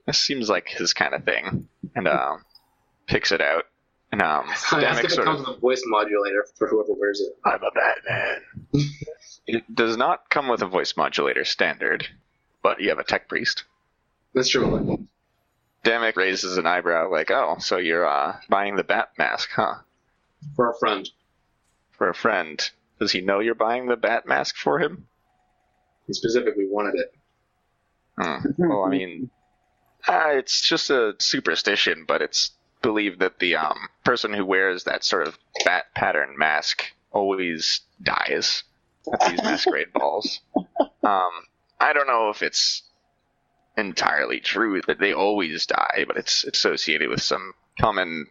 This 0.06 0.18
seems 0.18 0.48
like 0.48 0.68
his 0.68 0.92
kind 0.92 1.14
of 1.14 1.24
thing. 1.24 1.68
And 1.94 2.08
uh, 2.08 2.36
picks 3.06 3.32
it 3.32 3.40
out. 3.40 3.64
And 4.12 4.22
um 4.22 4.46
I 4.72 4.84
asked 4.84 5.02
Damek 5.02 5.10
sort 5.10 5.26
comes 5.26 5.40
of 5.40 5.46
with 5.48 5.56
a 5.56 5.60
voice 5.60 5.82
modulator 5.86 6.46
for 6.56 6.68
whoever 6.68 6.92
wears 6.92 7.20
it. 7.20 7.36
I'm 7.44 7.60
a 7.62 7.70
Batman. 7.70 8.42
it 9.46 9.74
does 9.74 9.96
not 9.96 10.30
come 10.30 10.48
with 10.48 10.62
a 10.62 10.66
voice 10.66 10.96
modulator 10.96 11.44
standard, 11.44 12.06
but 12.62 12.80
you 12.80 12.90
have 12.90 12.98
a 12.98 13.04
tech 13.04 13.28
priest. 13.28 13.64
That's 14.34 14.48
true. 14.48 15.06
Damek 15.84 16.16
raises 16.16 16.56
an 16.56 16.66
eyebrow 16.66 17.10
like, 17.10 17.30
oh, 17.30 17.56
so 17.58 17.76
you're 17.76 18.06
uh, 18.06 18.36
buying 18.48 18.76
the 18.76 18.84
bat 18.84 19.10
mask, 19.18 19.50
huh? 19.54 19.74
For 20.56 20.70
a 20.70 20.74
friend. 20.78 21.10
for 21.90 22.08
a 22.08 22.14
friend. 22.14 22.70
Does 22.98 23.12
he 23.12 23.20
know 23.20 23.40
you're 23.40 23.54
buying 23.54 23.86
the 23.86 23.96
bat 23.96 24.26
mask 24.26 24.56
for 24.56 24.78
him? 24.78 25.06
He 26.06 26.12
specifically 26.12 26.66
wanted 26.68 26.94
it. 26.96 27.14
Hmm. 28.18 28.68
Well, 28.68 28.84
I 28.84 28.88
mean, 28.90 29.30
uh, 30.06 30.30
it's 30.32 30.60
just 30.60 30.90
a 30.90 31.14
superstition, 31.18 32.04
but 32.06 32.22
it's 32.22 32.52
believed 32.82 33.20
that 33.20 33.38
the 33.38 33.56
um, 33.56 33.88
person 34.04 34.32
who 34.32 34.44
wears 34.44 34.84
that 34.84 35.04
sort 35.04 35.26
of 35.26 35.38
bat 35.64 35.86
pattern 35.94 36.36
mask 36.36 36.84
always 37.10 37.80
dies 38.02 38.62
at 39.12 39.30
these 39.30 39.42
masquerade 39.42 39.92
balls. 39.92 40.40
Um, 41.02 41.30
I 41.80 41.92
don't 41.92 42.06
know 42.06 42.28
if 42.28 42.42
it's 42.42 42.82
entirely 43.76 44.40
true 44.40 44.80
that 44.86 45.00
they 45.00 45.12
always 45.12 45.66
die, 45.66 46.04
but 46.06 46.16
it's 46.16 46.44
associated 46.44 47.08
with 47.08 47.22
some 47.22 47.54
common 47.80 48.26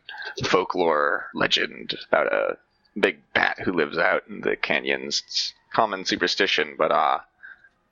folklore 0.45 1.29
legend 1.33 1.95
about 2.07 2.31
a 2.31 2.57
big 2.99 3.19
bat 3.33 3.59
who 3.59 3.73
lives 3.73 3.97
out 3.97 4.23
in 4.27 4.41
the 4.41 4.55
canyons. 4.55 5.23
It's 5.25 5.53
common 5.73 6.05
superstition, 6.05 6.75
but 6.77 6.91
uh, 6.91 7.19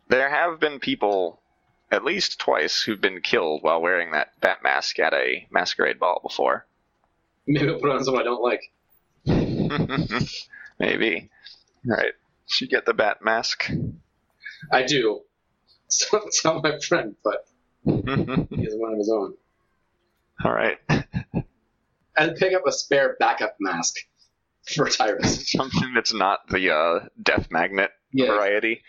there 0.08 0.30
have 0.30 0.60
been 0.60 0.80
people 0.80 1.40
at 1.92 2.06
least 2.06 2.40
twice 2.40 2.82
who've 2.82 3.02
been 3.02 3.22
killed 3.22 3.64
while 3.64 3.82
wearing 3.82 4.12
that 4.12 4.40
bat 4.40 4.64
mask 4.64 5.00
at 5.00 5.14
a 5.14 5.48
masquerade 5.52 6.00
ball 6.00 6.20
before. 6.24 6.66
Maybe 7.48 7.68
I'll 7.68 7.80
put 7.80 7.90
on 7.90 8.04
someone 8.04 8.22
I 8.22 8.26
don't 8.26 8.42
like. 8.42 8.72
Maybe. 10.80 11.30
Right. 11.86 12.14
Should 12.48 12.70
get 12.70 12.86
the 12.86 12.94
bat 12.94 13.24
mask. 13.24 13.70
I 14.72 14.84
do. 14.84 15.22
So 15.94 16.22
not 16.46 16.64
my 16.64 16.80
friend, 16.80 17.18
but 17.22 17.46
All 17.86 18.02
he 18.50 18.64
has 18.64 18.76
one 18.76 18.94
of 18.94 18.98
his 18.98 19.12
own. 19.12 19.34
All 20.42 20.54
right. 20.54 20.78
I'd 22.16 22.38
pick 22.38 22.54
up 22.54 22.66
a 22.66 22.72
spare 22.72 23.18
backup 23.20 23.58
mask 23.60 23.98
for 24.76 24.90
Tyrus. 24.90 25.52
Something 25.52 25.94
that's 25.94 26.14
not 26.14 26.48
the 26.48 26.74
uh, 26.74 27.00
death 27.22 27.48
magnet 27.52 27.92
Yeah, 28.12 28.28
variety. 28.28 28.82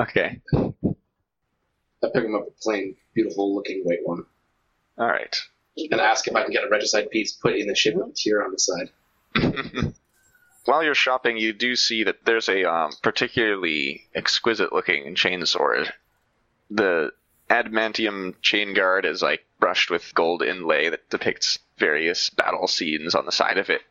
Okay. 0.00 0.40
I'd 0.54 2.12
pick 2.12 2.24
him 2.24 2.34
up 2.34 2.46
a 2.46 2.50
plain, 2.62 2.96
beautiful 3.14 3.54
looking 3.54 3.82
white 3.84 4.00
one. 4.04 4.24
All 4.98 5.06
right. 5.06 5.36
And 5.76 6.00
ask 6.00 6.26
if 6.26 6.34
I 6.34 6.42
can 6.42 6.52
get 6.52 6.64
a 6.64 6.68
regicide 6.68 7.10
piece 7.10 7.32
put 7.32 7.56
in 7.56 7.66
the 7.66 7.74
shipment 7.74 8.18
here 8.18 8.42
on 8.42 8.52
the 8.52 8.58
side. 8.58 8.90
While 10.64 10.82
you're 10.82 10.94
shopping, 10.94 11.36
you 11.36 11.52
do 11.52 11.76
see 11.76 12.04
that 12.04 12.24
there's 12.24 12.48
a 12.48 12.64
um, 12.64 12.92
particularly 13.02 14.08
exquisite 14.14 14.72
looking 14.72 15.14
chainsword. 15.14 15.90
The 16.70 17.12
adamantium 17.48 18.34
chain 18.42 18.74
guard 18.74 19.04
is 19.04 19.22
like 19.22 19.44
brushed 19.60 19.90
with 19.90 20.14
gold 20.14 20.42
inlay 20.42 20.88
that 20.88 21.08
depicts 21.10 21.58
various 21.78 22.30
battle 22.30 22.66
scenes 22.66 23.14
on 23.14 23.26
the 23.26 23.32
side 23.32 23.58
of 23.58 23.70
it, 23.70 23.82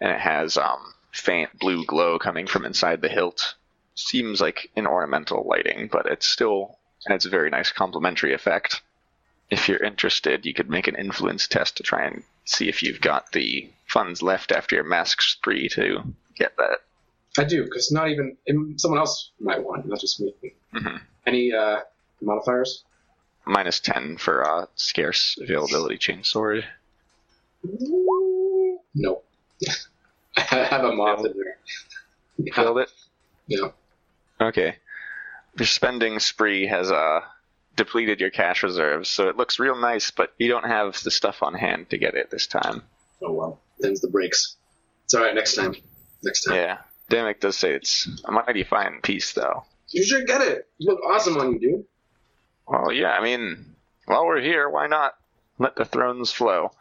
and 0.00 0.10
it 0.12 0.20
has 0.20 0.56
um, 0.56 0.94
faint 1.12 1.58
blue 1.58 1.84
glow 1.84 2.18
coming 2.18 2.46
from 2.46 2.64
inside 2.64 3.00
the 3.00 3.08
hilt. 3.08 3.54
Seems 3.94 4.40
like 4.40 4.70
an 4.76 4.86
ornamental 4.86 5.44
lighting, 5.48 5.88
but 5.90 6.06
it's 6.06 6.26
still—it's 6.26 7.26
a 7.26 7.30
very 7.30 7.50
nice 7.50 7.72
complementary 7.72 8.32
effect. 8.32 8.80
If 9.50 9.68
you're 9.68 9.82
interested, 9.82 10.44
you 10.46 10.54
could 10.54 10.68
make 10.70 10.86
an 10.88 10.94
influence 10.94 11.48
test 11.48 11.76
to 11.78 11.82
try 11.82 12.04
and 12.04 12.22
see 12.44 12.68
if 12.68 12.82
you've 12.82 13.00
got 13.00 13.32
the 13.32 13.68
funds 13.86 14.22
left 14.22 14.52
after 14.52 14.76
your 14.76 14.84
mask 14.84 15.22
spree 15.22 15.68
to 15.70 16.02
get 16.36 16.56
that. 16.58 16.78
I 17.38 17.44
do, 17.44 17.64
because 17.64 17.90
not 17.90 18.08
even 18.08 18.36
someone 18.78 18.98
else 19.00 19.30
might 19.40 19.62
want, 19.62 19.86
not 19.86 20.00
just 20.00 20.20
me. 20.20 20.32
Mhm. 20.74 21.00
Any 21.26 21.52
uh, 21.52 21.80
modifiers? 22.20 22.84
Minus 23.46 23.80
10 23.80 24.18
for 24.18 24.44
uh, 24.46 24.66
scarce 24.74 25.38
availability 25.40 25.96
chain 25.98 26.22
sword. 26.24 26.64
No. 28.94 29.22
I 30.36 30.40
have 30.40 30.84
a 30.84 30.94
moth 30.94 31.24
in 31.24 31.32
there. 31.36 31.58
Yeah. 32.38 32.54
Filled 32.54 32.78
it? 32.78 32.90
yeah. 33.46 33.70
Okay. 34.40 34.76
Your 35.58 35.66
spending 35.66 36.20
spree 36.20 36.66
has 36.66 36.92
uh, 36.92 37.20
depleted 37.74 38.20
your 38.20 38.30
cash 38.30 38.62
reserves, 38.62 39.08
so 39.08 39.28
it 39.28 39.36
looks 39.36 39.58
real 39.58 39.76
nice, 39.76 40.10
but 40.12 40.32
you 40.38 40.48
don't 40.48 40.66
have 40.66 41.02
the 41.02 41.10
stuff 41.10 41.42
on 41.42 41.54
hand 41.54 41.90
to 41.90 41.98
get 41.98 42.14
it 42.14 42.30
this 42.30 42.46
time. 42.46 42.82
Oh 43.22 43.32
well. 43.32 43.60
Them's 43.80 44.00
the 44.00 44.08
breaks. 44.08 44.56
It's 45.04 45.14
alright, 45.14 45.34
next 45.34 45.54
time. 45.54 45.74
Next 46.22 46.44
time. 46.44 46.56
Yeah. 46.56 46.78
Damek 47.10 47.40
does 47.40 47.56
say 47.56 47.72
it's 47.72 48.08
a 48.24 48.30
mighty 48.30 48.64
fine 48.64 49.00
piece, 49.02 49.32
though. 49.32 49.64
You 49.88 50.04
should 50.04 50.26
get 50.26 50.42
it. 50.42 50.68
You 50.78 50.90
look 50.90 51.00
awesome 51.02 51.38
on 51.38 51.54
you, 51.54 51.58
dude. 51.58 51.84
Well, 52.66 52.92
yeah, 52.92 53.12
I 53.12 53.22
mean, 53.22 53.74
while 54.04 54.26
we're 54.26 54.42
here, 54.42 54.68
why 54.68 54.86
not 54.86 55.14
let 55.58 55.74
the 55.76 55.86
thrones 55.86 56.30
flow? 56.30 56.72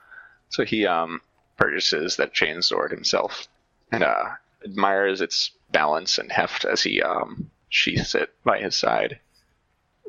So 0.50 0.66
he 0.66 0.86
um 0.86 1.22
purchases 1.58 2.16
that 2.18 2.34
chain 2.34 2.62
sword 2.62 2.92
himself 2.92 3.48
and 3.92 4.04
uh 4.04 4.30
admires 4.64 5.22
its 5.22 5.52
balance 5.72 6.18
and 6.18 6.32
heft 6.32 6.66
as 6.66 6.84
he 6.84 7.02
um 7.02 7.50
sheaths 7.70 8.16
it 8.16 8.34
by 8.44 8.60
his 8.60 8.76
side. 8.76 9.20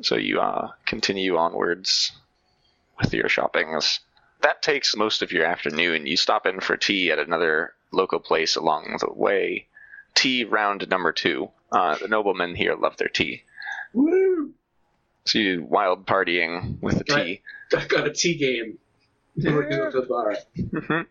So 0.03 0.17
you 0.17 0.41
uh 0.41 0.71
continue 0.87 1.37
onwards 1.37 2.13
with 2.99 3.13
your 3.13 3.29
shoppings. 3.29 4.01
That 4.43 4.63
takes 4.63 4.97
most 4.97 5.23
of 5.23 5.33
your 5.33 5.45
afternoon. 5.45 6.07
You 6.07 6.17
stop 6.17 6.47
in 6.47 6.61
for 6.61 6.77
tea 6.77 7.11
at 7.11 7.19
another 7.19 7.73
local 7.93 8.21
place 8.21 8.57
along 8.57 8.97
the 9.01 9.13
way. 9.13 9.67
Tea 10.15 10.45
round 10.45 10.89
number 10.89 11.13
two. 11.13 11.51
Uh, 11.71 11.97
the 11.99 12.09
noblemen 12.09 12.55
here 12.55 12.75
love 12.75 12.97
their 12.97 13.09
tea. 13.09 13.43
Woo! 13.93 14.53
So 15.25 15.39
you 15.39 15.63
wild 15.69 16.07
partying 16.07 16.81
with 16.81 16.99
the 16.99 17.05
tea. 17.05 17.43
I 17.77 17.85
got 17.87 18.07
a 18.07 18.13
tea 18.13 18.37
game. 18.37 18.79
We're 19.45 19.69
going 19.69 19.93
to 19.93 20.01
the 20.01 20.07
bar. 20.07 20.37
Mhm. 20.57 21.07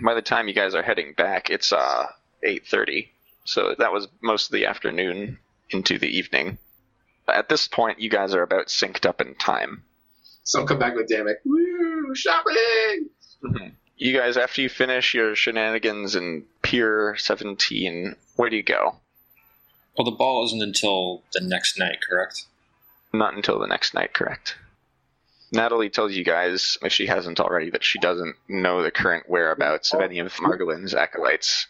By 0.00 0.14
the 0.14 0.22
time 0.22 0.48
you 0.48 0.54
guys 0.54 0.74
are 0.74 0.82
heading 0.82 1.14
back, 1.14 1.50
it's 1.50 1.72
uh 1.72 2.06
8:30. 2.44 3.08
So 3.44 3.74
that 3.78 3.92
was 3.92 4.08
most 4.20 4.46
of 4.46 4.52
the 4.52 4.66
afternoon 4.66 5.38
into 5.70 5.98
the 5.98 6.08
evening. 6.08 6.58
At 7.28 7.48
this 7.48 7.68
point, 7.68 8.00
you 8.00 8.10
guys 8.10 8.34
are 8.34 8.42
about 8.42 8.66
synced 8.66 9.06
up 9.06 9.20
in 9.20 9.34
time. 9.36 9.84
So 10.44 10.60
I'll 10.60 10.66
come 10.66 10.78
back 10.78 10.94
with 10.96 11.08
Damek. 11.08 11.36
Woo! 11.44 12.14
Shopping! 12.14 13.10
You 13.96 14.18
guys, 14.18 14.36
after 14.36 14.60
you 14.60 14.68
finish 14.68 15.14
your 15.14 15.36
shenanigans 15.36 16.16
in 16.16 16.44
Pier 16.62 17.14
17, 17.16 18.16
where 18.36 18.50
do 18.50 18.56
you 18.56 18.62
go? 18.62 18.96
Well, 19.96 20.04
the 20.04 20.10
ball 20.16 20.44
isn't 20.46 20.62
until 20.62 21.22
the 21.32 21.40
next 21.40 21.78
night, 21.78 21.98
correct? 22.08 22.46
Not 23.12 23.34
until 23.34 23.58
the 23.60 23.66
next 23.68 23.94
night, 23.94 24.12
correct? 24.12 24.56
Natalie 25.52 25.90
tells 25.90 26.12
you 26.12 26.24
guys, 26.24 26.78
if 26.82 26.92
she 26.92 27.06
hasn't 27.06 27.38
already, 27.38 27.70
that 27.70 27.84
she 27.84 27.98
doesn't 27.98 28.36
know 28.48 28.82
the 28.82 28.90
current 28.90 29.28
whereabouts 29.28 29.92
of 29.92 30.00
any 30.00 30.18
of 30.18 30.32
Margolin's 30.34 30.94
acolytes. 30.94 31.66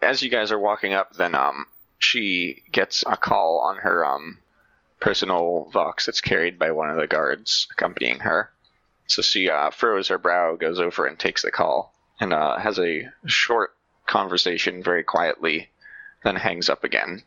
As 0.00 0.22
you 0.22 0.30
guys 0.30 0.50
are 0.50 0.58
walking 0.58 0.94
up, 0.94 1.14
then 1.14 1.34
um, 1.34 1.66
she 1.98 2.62
gets 2.72 3.04
a 3.06 3.16
call 3.16 3.60
on 3.60 3.76
her 3.76 4.06
um, 4.06 4.38
personal 5.00 5.68
vox 5.70 6.06
that's 6.06 6.22
carried 6.22 6.58
by 6.58 6.70
one 6.70 6.88
of 6.88 6.96
the 6.96 7.06
guards 7.06 7.68
accompanying 7.72 8.20
her. 8.20 8.50
So 9.06 9.20
she 9.20 9.50
uh, 9.50 9.70
furrows 9.70 10.08
her 10.08 10.18
brow, 10.18 10.56
goes 10.56 10.80
over 10.80 11.06
and 11.06 11.18
takes 11.18 11.42
the 11.42 11.50
call, 11.50 11.94
and 12.20 12.32
uh, 12.32 12.58
has 12.58 12.78
a 12.78 13.10
short 13.26 13.76
conversation 14.06 14.82
very 14.82 15.04
quietly, 15.04 15.68
then 16.22 16.36
hangs 16.36 16.70
up 16.70 16.84
again. 16.84 17.22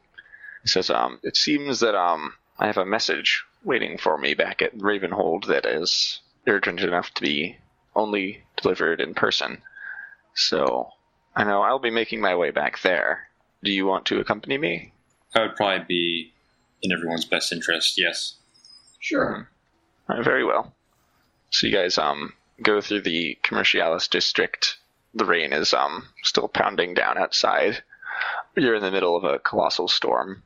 Says, 0.66 0.90
um, 0.90 1.20
"It 1.24 1.38
seems 1.38 1.82
that 1.82 1.96
um, 1.96 2.34
I 2.60 2.68
have 2.68 2.78
a 2.78 2.86
message 2.86 3.44
waiting 3.64 3.98
for 3.98 4.18
me 4.18 4.34
back 4.34 4.62
at 4.62 4.78
Ravenhold 4.78 5.46
that 5.48 5.66
is 5.66 6.22
urgent 6.48 6.82
enough 6.82 7.14
to 7.16 7.22
be 7.22 7.58
only 7.96 8.44
delivered 8.62 9.02
in 9.02 9.14
person. 9.14 9.62
So 10.34 10.90
I 11.36 11.44
know 11.44 11.62
I'll 11.62 11.80
be 11.80 11.92
making 11.92 12.22
my 12.22 12.36
way 12.36 12.52
back 12.52 12.82
there. 12.82 13.30
Do 13.64 13.72
you 13.72 13.86
want 13.86 14.06
to 14.08 14.20
accompany 14.20 14.58
me? 14.58 14.94
That 15.34 15.42
would 15.42 15.56
probably 15.56 15.86
be 15.88 16.34
in 16.82 16.92
everyone's 16.92 17.26
best 17.26 17.52
interest, 17.52 17.98
yes. 17.98 18.36
Sure. 19.00 19.50
Very 20.08 20.44
well. 20.44 20.74
So 21.50 21.68
you 21.68 21.74
guys 21.74 21.98
um 21.98 22.34
go 22.62 22.82
through 22.82 23.02
the 23.02 23.38
Commercialis 23.44 24.10
district. 24.10 24.78
The 25.14 25.26
rain 25.26 25.54
is 25.54 25.74
um 25.74 26.08
still 26.24 26.48
pounding 26.48 26.94
down 26.94 27.18
outside. 27.18 27.84
You're 28.56 28.76
in 28.76 28.84
the 28.84 28.92
middle 28.92 29.16
of 29.16 29.24
a 29.24 29.40
colossal 29.40 29.88
storm. 29.88 30.44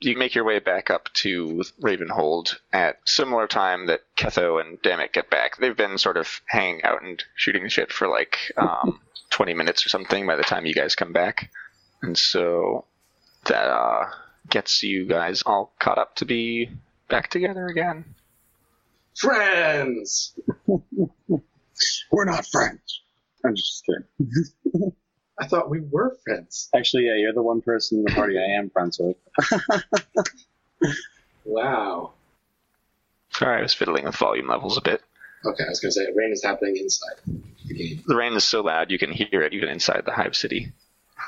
You 0.00 0.16
make 0.16 0.34
your 0.34 0.44
way 0.44 0.58
back 0.58 0.90
up 0.90 1.08
to 1.14 1.62
Ravenhold 1.80 2.56
at 2.72 2.98
similar 3.08 3.46
time 3.46 3.86
that 3.86 4.02
Ketho 4.16 4.60
and 4.60 4.80
Dammit 4.82 5.12
get 5.12 5.30
back. 5.30 5.56
They've 5.56 5.76
been 5.76 5.98
sort 5.98 6.16
of 6.16 6.40
hanging 6.46 6.82
out 6.84 7.02
and 7.02 7.22
shooting 7.36 7.68
shit 7.68 7.92
for 7.92 8.08
like 8.08 8.52
um, 8.56 9.00
20 9.30 9.54
minutes 9.54 9.86
or 9.86 9.88
something 9.88 10.26
by 10.26 10.36
the 10.36 10.42
time 10.42 10.66
you 10.66 10.74
guys 10.74 10.94
come 10.94 11.12
back. 11.12 11.50
And 12.02 12.18
so 12.18 12.84
that 13.46 13.68
uh, 13.68 14.10
gets 14.50 14.82
you 14.82 15.06
guys 15.06 15.42
all 15.42 15.72
caught 15.78 15.98
up 15.98 16.16
to 16.16 16.26
be 16.26 16.70
back 17.08 17.30
together 17.30 17.66
again. 17.66 18.04
Friends! 19.16 20.34
We're 22.10 22.24
not 22.24 22.46
friends. 22.46 23.02
I'm 23.44 23.54
just 23.54 23.84
kidding. 23.86 24.92
I 25.38 25.46
thought 25.46 25.68
we 25.68 25.80
were 25.80 26.16
friends. 26.24 26.68
Actually, 26.74 27.06
yeah, 27.06 27.16
you're 27.16 27.32
the 27.32 27.42
one 27.42 27.60
person 27.60 27.98
in 27.98 28.04
the 28.04 28.12
party 28.12 28.38
I 28.38 28.58
am 28.58 28.70
friends 28.70 29.00
with. 29.00 29.16
Wow. 31.44 32.12
Sorry, 33.30 33.58
I 33.58 33.62
was 33.62 33.74
fiddling 33.74 34.04
with 34.04 34.16
volume 34.16 34.48
levels 34.48 34.76
a 34.76 34.80
bit. 34.80 35.02
Okay, 35.44 35.64
I 35.64 35.68
was 35.68 35.80
going 35.80 35.90
to 35.90 35.92
say, 35.92 36.06
rain 36.14 36.32
is 36.32 36.42
happening 36.42 36.76
inside 36.76 37.16
the 37.66 37.74
game. 37.74 38.02
The 38.06 38.16
rain 38.16 38.32
is 38.32 38.44
so 38.44 38.62
loud 38.62 38.90
you 38.90 38.98
can 38.98 39.12
hear 39.12 39.42
it 39.42 39.52
even 39.52 39.68
inside 39.68 40.02
the 40.04 40.12
Hive 40.12 40.36
City. 40.36 40.72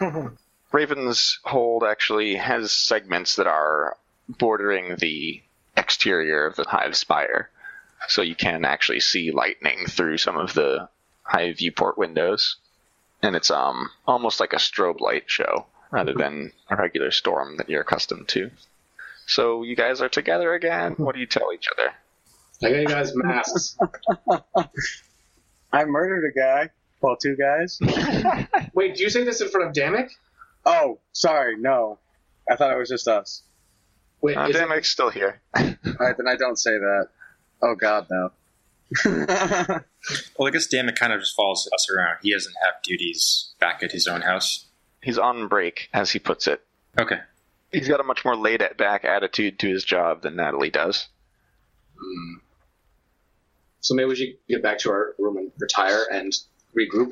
Raven's 0.73 1.39
Hold 1.45 1.85
actually 1.85 2.37
has 2.37 2.73
segments 2.73 3.37
that 3.37 3.47
are 3.47 3.97
bordering 4.29 4.97
the 4.97 5.43
exterior 5.77 6.47
of 6.47 6.57
the 6.57 6.65
Hive 6.65 6.97
Spire, 6.97 7.51
so 8.09 8.23
you 8.23 8.35
can 8.35 8.65
actually 8.65 9.01
see 9.01 9.31
lightning 9.33 9.87
through 9.87 10.17
some 10.19 10.39
of 10.39 10.55
the 10.55 10.89
Hive 11.25 11.59
viewport 11.59 11.99
windows, 11.99 12.57
and 13.23 13.35
it's 13.37 13.51
um 13.51 13.91
almost 14.07 14.41
like 14.41 14.53
a 14.53 14.57
strobe 14.57 15.01
light 15.01 15.25
show 15.27 15.67
rather 15.91 16.13
than 16.15 16.53
a 16.69 16.77
regular 16.77 17.11
storm 17.11 17.57
that 17.59 17.69
you're 17.69 17.83
accustomed 17.83 18.29
to. 18.29 18.51
So 19.27 19.63
you 19.63 19.75
guys 19.77 20.01
are 20.01 20.09
together 20.09 20.55
again. 20.55 20.93
What 20.99 21.15
do 21.15 21.21
you 21.21 21.27
tell 21.27 21.53
each 21.53 21.69
other? 21.77 21.93
I 22.63 22.71
got 22.71 22.81
you 22.81 22.87
guys 22.87 23.13
masks. 23.15 23.77
I 25.73 25.85
murdered 25.85 26.33
a 26.35 26.39
guy. 26.39 26.71
Well, 27.01 27.17
two 27.17 27.37
guys. 27.37 27.79
Wait, 28.75 28.97
do 28.97 29.03
you 29.03 29.11
say 29.11 29.25
this 29.25 29.41
in 29.41 29.49
front 29.49 29.69
of 29.69 29.75
Damek? 29.75 30.11
Oh, 30.65 30.99
sorry, 31.13 31.57
no. 31.59 31.99
I 32.51 32.57
thought 32.57 32.73
it 32.73 32.79
was 32.79 32.89
just 32.89 33.07
us. 33.09 33.43
Wait, 34.21 34.37
Uh, 34.37 34.49
is 34.49 34.57
it- 34.57 34.85
still 34.87 35.11
here. 35.11 35.41
Alright, 35.57 36.17
then 36.17 36.27
I 36.29 36.37
don't 36.37 36.59
say 36.59 36.71
that. 36.71 37.09
Oh 37.63 37.75
God, 37.75 38.07
no. 38.11 38.31
Well, 39.05 40.47
I 40.47 40.51
guess 40.51 40.67
Dammit 40.67 40.99
kind 40.99 41.13
of 41.13 41.21
just 41.21 41.35
follows 41.35 41.69
us 41.75 41.91
around. 41.91 42.19
He 42.23 42.33
doesn't 42.33 42.55
have 42.65 42.83
duties 42.83 43.55
back 43.59 43.83
at 43.83 43.91
his 43.93 44.07
own 44.07 44.21
house. 44.21 44.67
He's 45.03 45.19
on 45.19 45.49
break, 45.49 45.89
as 45.93 46.13
he 46.13 46.19
puts 46.19 46.47
it. 46.47 46.65
Okay. 46.99 47.19
He's 47.73 47.89
got 47.89 48.01
a 48.01 48.05
much 48.05 48.25
more 48.25 48.37
laid 48.37 48.63
back 48.79 49.05
attitude 49.05 49.59
to 49.59 49.69
his 49.69 49.85
job 49.85 50.23
than 50.23 50.37
Natalie 50.37 50.71
does. 50.71 51.09
Hmm. 51.99 52.35
So 53.81 53.95
maybe 53.95 54.09
we 54.09 54.17
should 54.17 54.37
get 54.49 54.63
back 54.63 54.79
to 54.79 54.91
our 54.91 55.15
room 55.19 55.37
and 55.37 55.53
retire 55.59 56.07
and 56.11 56.33
regroup. 56.77 57.11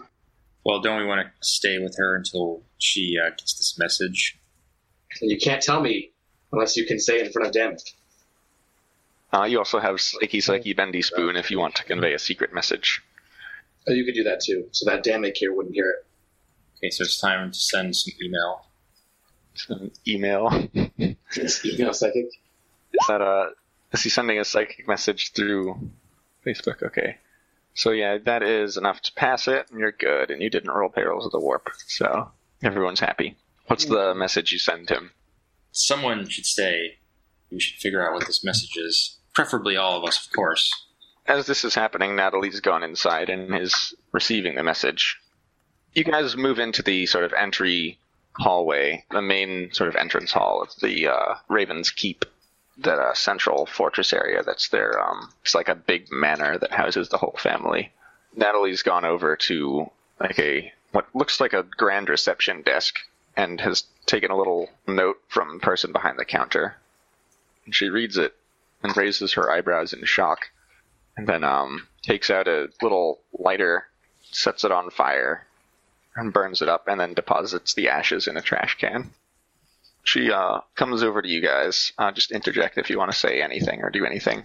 Well, 0.64 0.80
don't 0.80 1.00
we 1.00 1.06
want 1.06 1.26
to 1.26 1.32
stay 1.46 1.78
with 1.78 1.96
her 1.98 2.16
until 2.16 2.62
she 2.78 3.18
uh, 3.22 3.30
gets 3.30 3.54
this 3.54 3.76
message? 3.78 4.38
And 5.20 5.30
you 5.30 5.38
can't 5.38 5.62
tell 5.62 5.80
me 5.80 6.10
unless 6.52 6.76
you 6.76 6.86
can 6.86 6.98
say 6.98 7.20
it 7.20 7.26
in 7.26 7.32
front 7.32 7.48
of 7.48 7.54
Damek. 7.54 7.92
Uh, 9.34 9.44
you 9.44 9.58
also 9.58 9.80
have 9.80 10.00
Psyche 10.00 10.40
Psyche 10.40 10.74
Bendy 10.74 11.02
Spoon 11.02 11.34
if 11.34 11.50
you 11.50 11.58
want 11.58 11.74
to 11.74 11.84
convey 11.84 12.14
a 12.14 12.20
secret 12.20 12.54
message. 12.54 13.02
Oh, 13.88 13.92
you 13.92 14.04
could 14.04 14.14
do 14.14 14.22
that 14.22 14.40
too, 14.40 14.68
so 14.70 14.88
that 14.88 15.04
Damek 15.04 15.36
here 15.36 15.52
wouldn't 15.52 15.74
hear 15.74 15.90
it. 15.90 16.06
Okay, 16.78 16.90
so 16.90 17.02
it's 17.02 17.20
time 17.20 17.50
to 17.50 17.58
send 17.58 17.96
some 17.96 18.12
email. 18.22 18.66
An 19.68 19.90
email. 20.06 20.68
You 20.96 21.16
know, 21.78 21.92
psychic. 21.92 22.26
Is 22.26 23.06
that 23.08 23.20
a? 23.20 23.50
Is 23.92 24.04
he 24.04 24.08
sending 24.08 24.38
a 24.38 24.44
psychic 24.44 24.86
message 24.86 25.32
through 25.32 25.90
Facebook? 26.46 26.84
Okay. 26.84 27.16
So 27.74 27.90
yeah, 27.90 28.18
that 28.18 28.44
is 28.44 28.76
enough 28.76 29.00
to 29.02 29.12
pass 29.14 29.48
it, 29.48 29.66
and 29.70 29.80
you're 29.80 29.90
good. 29.90 30.30
And 30.30 30.42
you 30.42 30.48
didn't 30.48 30.70
roll 30.70 30.90
perils 30.90 31.26
of 31.26 31.32
the 31.32 31.40
warp, 31.40 31.70
so 31.88 32.30
everyone's 32.62 33.00
happy. 33.00 33.36
What's 33.66 33.86
the 33.86 34.14
message 34.14 34.52
you 34.52 34.60
send 34.60 34.90
him? 34.90 35.10
Someone 35.72 36.28
should 36.28 36.46
stay. 36.46 36.98
We 37.50 37.58
should 37.58 37.80
figure 37.80 38.06
out 38.06 38.14
what 38.14 38.26
this 38.28 38.44
message 38.44 38.76
is. 38.76 39.18
Preferably 39.34 39.76
all 39.76 39.98
of 39.98 40.04
us, 40.04 40.24
of 40.24 40.32
course. 40.32 40.86
As 41.26 41.46
this 41.46 41.64
is 41.64 41.74
happening, 41.74 42.14
Natalie's 42.14 42.60
gone 42.60 42.82
inside 42.82 43.28
and 43.28 43.54
is 43.56 43.94
receiving 44.12 44.54
the 44.54 44.62
message. 44.62 45.18
You 45.92 46.04
guys 46.04 46.36
move 46.36 46.58
into 46.58 46.82
the 46.82 47.06
sort 47.06 47.24
of 47.24 47.32
entry 47.32 47.98
hallway, 48.36 49.04
the 49.10 49.22
main 49.22 49.72
sort 49.72 49.88
of 49.88 49.96
entrance 49.96 50.32
hall 50.32 50.62
of 50.62 50.70
the 50.80 51.08
uh, 51.08 51.34
Raven's 51.48 51.90
Keep, 51.90 52.24
that 52.78 52.98
uh, 52.98 53.14
central 53.14 53.66
fortress 53.66 54.12
area. 54.12 54.42
That's 54.42 54.68
their 54.68 55.00
um, 55.00 55.30
it's 55.42 55.54
like 55.54 55.68
a 55.68 55.74
big 55.74 56.10
manor 56.10 56.58
that 56.58 56.72
houses 56.72 57.08
the 57.08 57.18
whole 57.18 57.36
family. 57.38 57.92
Natalie's 58.36 58.82
gone 58.82 59.04
over 59.04 59.36
to 59.36 59.90
like 60.20 60.38
a 60.38 60.72
what 60.92 61.06
looks 61.14 61.40
like 61.40 61.52
a 61.52 61.62
grand 61.62 62.08
reception 62.08 62.62
desk 62.62 62.96
and 63.36 63.60
has 63.60 63.84
taken 64.06 64.30
a 64.30 64.36
little 64.36 64.68
note 64.86 65.20
from 65.28 65.54
the 65.54 65.60
person 65.60 65.92
behind 65.92 66.18
the 66.18 66.24
counter. 66.24 66.76
And 67.64 67.74
she 67.74 67.88
reads 67.88 68.16
it 68.16 68.34
and 68.84 68.96
raises 68.96 69.32
her 69.32 69.50
eyebrows 69.50 69.92
in 69.94 70.04
shock, 70.04 70.50
and 71.16 71.26
then 71.26 71.42
um, 71.42 71.88
takes 72.02 72.30
out 72.30 72.46
a 72.46 72.68
little 72.82 73.18
lighter, 73.32 73.86
sets 74.30 74.62
it 74.62 74.70
on 74.70 74.90
fire, 74.90 75.46
and 76.14 76.32
burns 76.32 76.60
it 76.60 76.68
up, 76.68 76.86
and 76.86 77.00
then 77.00 77.14
deposits 77.14 77.74
the 77.74 77.88
ashes 77.88 78.28
in 78.28 78.36
a 78.36 78.42
trash 78.42 78.76
can. 78.78 79.10
She 80.04 80.30
uh, 80.30 80.60
comes 80.74 81.02
over 81.02 81.22
to 81.22 81.28
you 81.28 81.40
guys. 81.40 81.92
Uh, 81.96 82.12
just 82.12 82.30
interject 82.30 82.76
if 82.76 82.90
you 82.90 82.98
want 82.98 83.10
to 83.10 83.18
say 83.18 83.40
anything 83.40 83.82
or 83.82 83.88
do 83.88 84.04
anything. 84.04 84.44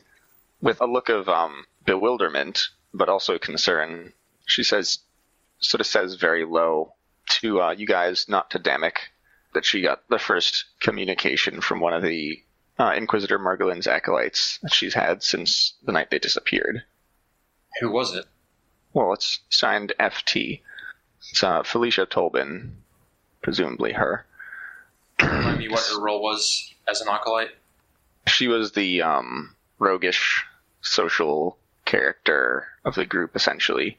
With 0.61 0.79
a 0.79 0.87
look 0.87 1.09
of 1.09 1.27
um, 1.27 1.65
bewilderment, 1.85 2.69
but 2.93 3.09
also 3.09 3.37
concern, 3.37 4.13
she 4.45 4.63
says, 4.63 4.99
sort 5.59 5.81
of 5.81 5.87
says 5.87 6.15
very 6.15 6.45
low 6.45 6.93
to 7.41 7.61
uh, 7.61 7.71
you 7.71 7.85
guys, 7.85 8.29
not 8.29 8.51
to 8.51 8.59
Damek, 8.59 8.95
that 9.53 9.65
she 9.65 9.81
got 9.81 10.07
the 10.07 10.17
first 10.17 10.65
communication 10.79 11.59
from 11.59 11.81
one 11.81 11.93
of 11.93 12.03
the 12.03 12.41
uh, 12.79 12.93
Inquisitor 12.95 13.37
Margolin's 13.37 13.87
acolytes 13.87 14.57
that 14.63 14.73
she's 14.73 14.93
had 14.93 15.21
since 15.21 15.73
the 15.83 15.91
night 15.91 16.09
they 16.09 16.19
disappeared. 16.19 16.83
Who 17.81 17.91
was 17.91 18.15
it? 18.15 18.25
Well, 18.93 19.13
it's 19.13 19.39
signed 19.49 19.93
FT. 19.99 20.61
It's 21.19 21.43
uh, 21.43 21.63
Felicia 21.63 22.05
Tolbin, 22.05 22.71
presumably 23.41 23.91
her. 23.91 24.25
Remind 25.21 25.59
me 25.59 25.67
what 25.67 25.85
her 25.87 26.01
role 26.01 26.23
was 26.23 26.73
as 26.87 27.01
an 27.01 27.09
acolyte. 27.09 27.51
She 28.27 28.47
was 28.47 28.71
the 28.71 29.01
um, 29.01 29.55
roguish 29.77 30.45
social 30.81 31.57
character 31.83 32.67
of 32.85 32.95
the 32.95 33.05
group, 33.05 33.35
essentially. 33.35 33.97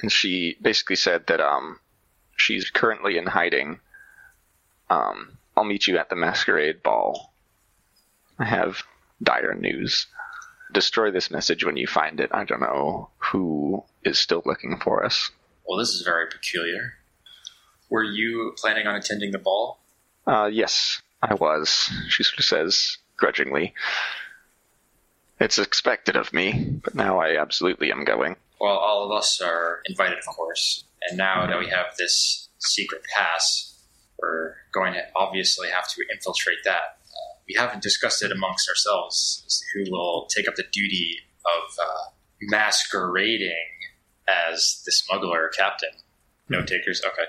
And 0.00 0.12
she 0.12 0.56
basically 0.62 0.96
said 0.96 1.26
that 1.26 1.40
um, 1.40 1.80
she's 2.36 2.70
currently 2.70 3.18
in 3.18 3.26
hiding. 3.26 3.80
Um, 4.88 5.38
I'll 5.56 5.64
meet 5.64 5.88
you 5.88 5.98
at 5.98 6.08
the 6.08 6.16
masquerade 6.16 6.82
ball. 6.82 7.32
I 8.38 8.44
have 8.44 8.82
dire 9.22 9.54
news. 9.54 10.06
Destroy 10.72 11.10
this 11.10 11.30
message 11.30 11.64
when 11.64 11.76
you 11.76 11.86
find 11.86 12.20
it. 12.20 12.30
I 12.32 12.44
don't 12.44 12.60
know 12.60 13.10
who 13.18 13.84
is 14.04 14.18
still 14.18 14.42
looking 14.44 14.78
for 14.78 15.04
us. 15.04 15.30
Well, 15.66 15.78
this 15.78 15.90
is 15.90 16.02
very 16.02 16.26
peculiar. 16.28 16.94
Were 17.88 18.02
you 18.02 18.54
planning 18.56 18.86
on 18.86 18.96
attending 18.96 19.30
the 19.30 19.38
ball? 19.38 19.80
Uh, 20.26 20.50
yes, 20.52 21.00
I 21.22 21.34
was. 21.34 21.90
She 22.08 22.24
sort 22.24 22.38
of 22.38 22.44
says 22.44 22.98
grudgingly. 23.16 23.74
It's 25.38 25.58
expected 25.58 26.16
of 26.16 26.32
me, 26.32 26.80
but 26.82 26.94
now 26.94 27.20
I 27.20 27.40
absolutely 27.40 27.92
am 27.92 28.04
going. 28.04 28.36
Well, 28.60 28.76
all 28.76 29.04
of 29.04 29.16
us 29.16 29.40
are 29.40 29.80
invited, 29.86 30.18
of 30.18 30.26
course. 30.26 30.84
And 31.08 31.18
now 31.18 31.46
that 31.46 31.58
we 31.58 31.68
have 31.68 31.96
this 31.98 32.48
secret 32.58 33.02
pass, 33.14 33.78
we're 34.18 34.54
going 34.72 34.94
to 34.94 35.02
obviously 35.14 35.68
have 35.68 35.88
to 35.88 36.02
infiltrate 36.12 36.64
that. 36.64 36.98
We 37.48 37.54
haven't 37.56 37.82
discussed 37.82 38.22
it 38.22 38.32
amongst 38.32 38.68
ourselves 38.68 39.62
who 39.74 39.84
will 39.90 40.26
take 40.34 40.48
up 40.48 40.54
the 40.56 40.64
duty 40.72 41.18
of 41.44 41.74
uh, 41.80 42.10
masquerading 42.42 43.54
as 44.28 44.82
the 44.84 44.92
smuggler 44.92 45.48
captain. 45.56 45.90
No 46.48 46.62
takers? 46.64 47.02
Okay. 47.06 47.24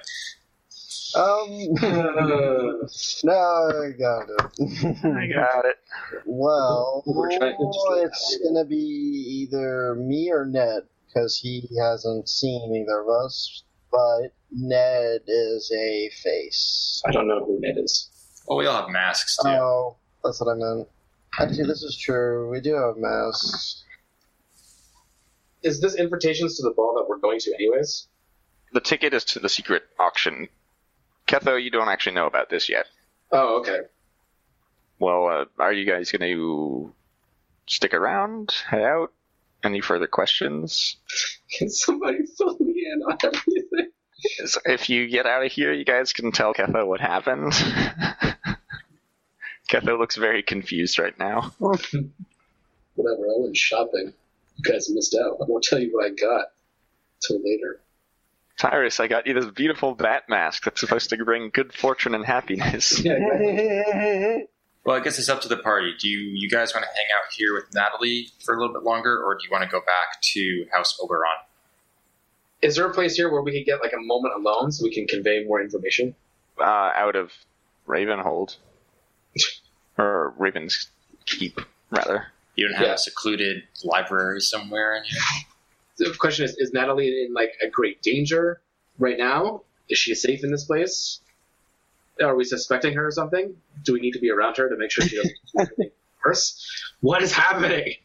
Um, 1.15 1.49
no, 3.23 3.33
I 3.33 3.91
got 3.97 4.27
it. 4.29 5.05
I 5.05 5.27
got 5.27 5.65
it. 5.65 5.77
Well, 6.25 7.03
We're 7.05 7.29
trying 7.29 7.55
to 7.57 8.01
it's 8.03 8.37
that. 8.37 8.39
gonna 8.43 8.65
be 8.65 8.75
either 8.75 9.95
me 9.95 10.29
or 10.31 10.45
Ned 10.45 10.83
because 11.07 11.39
he 11.41 11.67
hasn't 11.81 12.27
seen 12.27 12.75
either 12.75 13.01
of 13.01 13.07
us. 13.09 13.63
But 13.91 14.33
Ned 14.51 15.21
is 15.27 15.71
a 15.75 16.09
face. 16.21 17.01
I 17.07 17.11
don't 17.11 17.27
know 17.27 17.43
who 17.45 17.59
Ned 17.61 17.75
is. 17.77 18.09
Well, 18.47 18.57
we 18.57 18.65
all 18.65 18.81
have 18.81 18.89
masks, 18.89 19.37
too. 19.41 19.49
Oh, 19.49 19.97
that's 20.23 20.41
what 20.41 20.51
I 20.51 20.55
meant. 20.55 20.87
Actually, 21.39 21.67
this 21.67 21.83
is 21.83 21.97
true. 21.97 22.49
We 22.49 22.61
do 22.61 22.73
have 22.73 22.97
masks. 22.97 23.83
Is 25.63 25.81
this 25.81 25.95
invitations 25.95 26.57
to 26.57 26.63
the 26.63 26.71
ball 26.71 26.95
that 26.95 27.09
we're 27.09 27.17
going 27.19 27.39
to 27.39 27.53
anyways? 27.53 28.07
The 28.73 28.81
ticket 28.81 29.13
is 29.13 29.25
to 29.25 29.39
the 29.39 29.49
secret 29.49 29.83
auction. 29.99 30.49
Ketho, 31.27 31.61
you 31.61 31.69
don't 31.69 31.89
actually 31.89 32.15
know 32.15 32.25
about 32.25 32.49
this 32.49 32.69
yet. 32.69 32.85
Oh, 33.31 33.59
okay. 33.59 33.79
Well, 34.99 35.27
uh, 35.27 35.45
are 35.59 35.73
you 35.73 35.85
guys 35.85 36.11
going 36.11 36.21
to 36.21 36.93
stick 37.67 37.93
around, 37.93 38.51
head 38.67 38.81
out? 38.81 39.11
Any 39.63 39.81
further 39.81 40.07
questions? 40.07 40.97
Can 41.57 41.69
somebody 41.69 42.19
fill 42.37 42.57
me 42.59 42.85
in 42.93 43.01
on 43.03 43.17
everything? 43.23 43.91
If 44.65 44.89
you 44.89 45.07
get 45.07 45.25
out 45.25 45.45
of 45.45 45.51
here, 45.51 45.73
you 45.73 45.85
guys 45.85 46.13
can 46.13 46.31
tell 46.31 46.53
Ketho 46.53 46.87
what 46.87 46.99
happened. 46.99 47.53
Ketho 49.69 49.97
looks 49.97 50.15
very 50.15 50.43
confused 50.43 50.99
right 50.99 51.17
now. 51.19 51.53
Whatever, 51.59 52.11
I 52.97 53.35
went 53.37 53.57
shopping. 53.57 54.13
You 54.55 54.63
guys 54.63 54.89
missed 54.89 55.15
out. 55.15 55.37
I 55.41 55.45
won't 55.47 55.63
tell 55.63 55.79
you 55.79 55.93
what 55.93 56.05
I 56.05 56.09
got 56.09 56.45
till 57.25 57.39
later. 57.43 57.79
Tyrus, 58.57 58.99
I 58.99 59.07
got 59.07 59.27
you 59.27 59.35
this 59.35 59.45
beautiful 59.45 59.93
bat 59.93 60.23
mask 60.29 60.63
that's 60.63 60.79
supposed 60.79 61.11
to 61.11 61.23
bring 61.23 61.51
good 61.53 61.73
fortune 61.73 62.15
and 62.15 62.25
happiness. 62.25 62.99
Yeah, 63.03 63.13
exactly. 63.13 64.47
Well, 64.83 64.95
I 64.95 65.01
guess 65.01 65.19
it's 65.19 65.27
up 65.27 65.41
to 65.41 65.49
the 65.49 65.57
party. 65.57 65.93
Do 65.99 66.07
you, 66.07 66.17
you 66.33 66.49
guys 66.49 66.73
want 66.73 66.85
to 66.85 66.89
hang 66.95 67.07
out 67.13 67.33
here 67.33 67.53
with 67.53 67.65
Natalie 67.73 68.29
for 68.45 68.55
a 68.55 68.59
little 68.59 68.73
bit 68.73 68.83
longer, 68.83 69.21
or 69.21 69.35
do 69.35 69.41
you 69.43 69.51
want 69.51 69.63
to 69.63 69.69
go 69.69 69.81
back 69.81 70.21
to 70.21 70.65
House 70.71 70.97
Oberon? 71.03 71.29
Is 72.61 72.77
there 72.77 72.85
a 72.89 72.93
place 72.93 73.15
here 73.15 73.29
where 73.29 73.41
we 73.41 73.51
could 73.51 73.65
get 73.65 73.81
like 73.81 73.91
a 73.91 73.99
moment 73.99 74.33
alone 74.35 74.71
so 74.71 74.83
we 74.85 74.93
can 74.93 75.05
convey 75.05 75.43
more 75.43 75.61
information? 75.61 76.15
Uh, 76.57 76.63
out 76.95 77.17
of 77.17 77.33
Ravenhold. 77.85 78.55
Or 79.97 80.33
Raven's 80.37 80.87
Keep, 81.25 81.59
rather. 81.89 82.27
You 82.55 82.67
don't 82.67 82.77
have 82.77 82.87
Yeah. 82.87 82.93
a 82.93 82.97
secluded 82.97 83.63
library 83.83 84.39
somewhere 84.41 84.95
in 84.95 85.03
here? 85.03 85.21
The 85.97 86.13
question 86.17 86.45
is: 86.45 86.55
Is 86.57 86.71
Natalie 86.73 87.25
in 87.25 87.33
like 87.33 87.53
a 87.61 87.67
great 87.67 88.01
danger 88.01 88.61
right 88.99 89.17
now? 89.17 89.63
Is 89.89 89.97
she 89.97 90.15
safe 90.15 90.43
in 90.43 90.51
this 90.51 90.63
place? 90.65 91.19
Are 92.21 92.35
we 92.35 92.43
suspecting 92.45 92.93
her 92.95 93.07
or 93.07 93.11
something? 93.11 93.55
Do 93.83 93.93
we 93.93 93.99
need 93.99 94.11
to 94.13 94.19
be 94.19 94.31
around 94.31 94.57
her 94.57 94.69
to 94.69 94.75
make 94.77 94.89
sure 94.91 95.05
she 95.05 95.17
doesn't 95.17 95.35
do 95.53 95.59
anything 95.59 95.91
worse? 96.25 96.93
What 97.01 97.21
is 97.21 97.31
happening? 97.31 97.95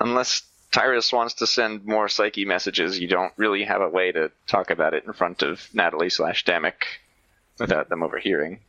Unless 0.00 0.42
Tyrus 0.72 1.12
wants 1.12 1.34
to 1.34 1.46
send 1.46 1.84
more 1.86 2.08
psyche 2.08 2.44
messages, 2.44 2.98
you 2.98 3.08
don't 3.08 3.32
really 3.36 3.64
have 3.64 3.80
a 3.80 3.88
way 3.88 4.12
to 4.12 4.30
talk 4.46 4.70
about 4.70 4.94
it 4.94 5.04
in 5.06 5.12
front 5.12 5.42
of 5.42 5.68
Natalie 5.74 6.10
slash 6.10 6.44
Damek 6.44 6.82
without 7.58 7.88
them 7.88 8.02
overhearing. 8.02 8.60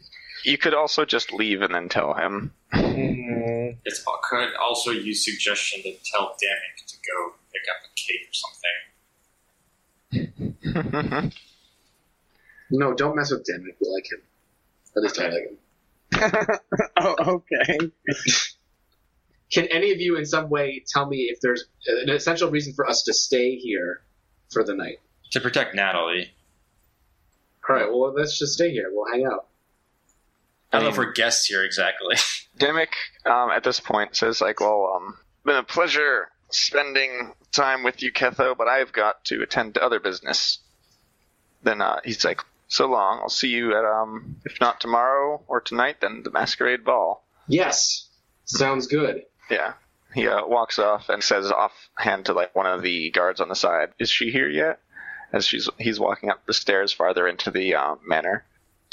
You 0.43 0.57
could 0.57 0.73
also 0.73 1.05
just 1.05 1.31
leave 1.31 1.61
and 1.61 1.73
then 1.73 1.89
tell 1.89 2.13
him. 2.13 2.53
Hmm. 2.73 3.71
It's 3.85 4.03
could 4.23 4.55
also 4.55 4.91
use 4.91 5.23
suggestion 5.25 5.83
to 5.83 5.93
tell 6.11 6.35
Damek 6.41 6.85
to 6.87 6.97
go 6.97 7.33
pick 7.51 7.63
up 7.69 7.77
a 7.85 7.89
cake 7.95 8.27
or 8.27 8.33
something. 10.73 11.31
No, 12.71 12.93
don't 12.93 13.15
mess 13.15 13.31
with 13.31 13.43
Dammit. 13.43 13.75
We 13.81 13.89
like 13.91 14.09
him. 14.09 14.21
At 14.95 15.03
least 15.03 15.19
I 15.19 15.29
like 15.29 15.43
him. 15.49 16.59
oh, 16.97 17.15
okay. 17.51 17.91
Can 19.51 19.67
any 19.67 19.91
of 19.91 19.99
you 19.99 20.15
in 20.15 20.25
some 20.25 20.49
way 20.49 20.83
tell 20.87 21.05
me 21.05 21.23
if 21.23 21.41
there's 21.41 21.65
an 21.85 22.09
essential 22.09 22.49
reason 22.49 22.73
for 22.73 22.87
us 22.87 23.03
to 23.03 23.13
stay 23.13 23.57
here 23.57 24.01
for 24.51 24.63
the 24.63 24.73
night? 24.73 24.99
To 25.31 25.41
protect 25.41 25.75
Natalie. 25.75 26.31
All 27.67 27.75
right, 27.75 27.89
well, 27.89 28.13
let's 28.13 28.39
just 28.39 28.53
stay 28.53 28.71
here. 28.71 28.89
We'll 28.91 29.11
hang 29.11 29.25
out. 29.25 29.47
I 30.71 30.77
don't 30.77 30.85
know 30.85 30.89
if 30.91 30.97
we're 30.97 31.11
guests 31.11 31.45
here 31.45 31.63
exactly. 31.63 32.15
Damek, 32.57 32.93
um, 33.25 33.49
at 33.51 33.63
this 33.63 33.79
point, 33.79 34.15
says, 34.15 34.41
like, 34.41 34.59
well, 34.59 34.93
um, 34.95 35.17
been 35.43 35.57
a 35.57 35.63
pleasure 35.63 36.29
spending 36.49 37.33
time 37.51 37.83
with 37.83 38.01
you, 38.01 38.11
Ketho, 38.11 38.55
but 38.57 38.67
I've 38.67 38.93
got 38.93 39.25
to 39.25 39.41
attend 39.41 39.73
to 39.75 39.83
other 39.83 39.99
business. 39.99 40.59
Then 41.63 41.81
uh, 41.81 41.99
he's 42.03 42.23
like, 42.23 42.41
so 42.71 42.87
long. 42.87 43.19
I'll 43.19 43.29
see 43.29 43.49
you 43.49 43.77
at, 43.77 43.83
um, 43.83 44.37
if 44.45 44.59
not 44.61 44.79
tomorrow 44.79 45.41
or 45.47 45.59
tonight, 45.59 45.97
then 45.99 46.23
the 46.23 46.31
Masquerade 46.31 46.85
Ball. 46.85 47.21
Yes, 47.47 48.07
sounds 48.45 48.87
good. 48.87 49.23
Yeah. 49.49 49.73
He 50.13 50.27
uh, 50.27 50.45
walks 50.45 50.79
off 50.79 51.09
and 51.09 51.23
says 51.23 51.51
offhand 51.51 52.25
to 52.25 52.33
like 52.33 52.55
one 52.55 52.67
of 52.67 52.81
the 52.81 53.11
guards 53.11 53.39
on 53.39 53.49
the 53.49 53.55
side, 53.55 53.89
"Is 53.99 54.09
she 54.09 54.31
here 54.31 54.49
yet?" 54.49 54.79
As 55.31 55.45
she's 55.45 55.69
he's 55.79 55.99
walking 55.99 56.29
up 56.29 56.45
the 56.45 56.53
stairs 56.53 56.91
farther 56.91 57.27
into 57.27 57.49
the 57.49 57.75
uh, 57.75 57.95
manor, 58.05 58.45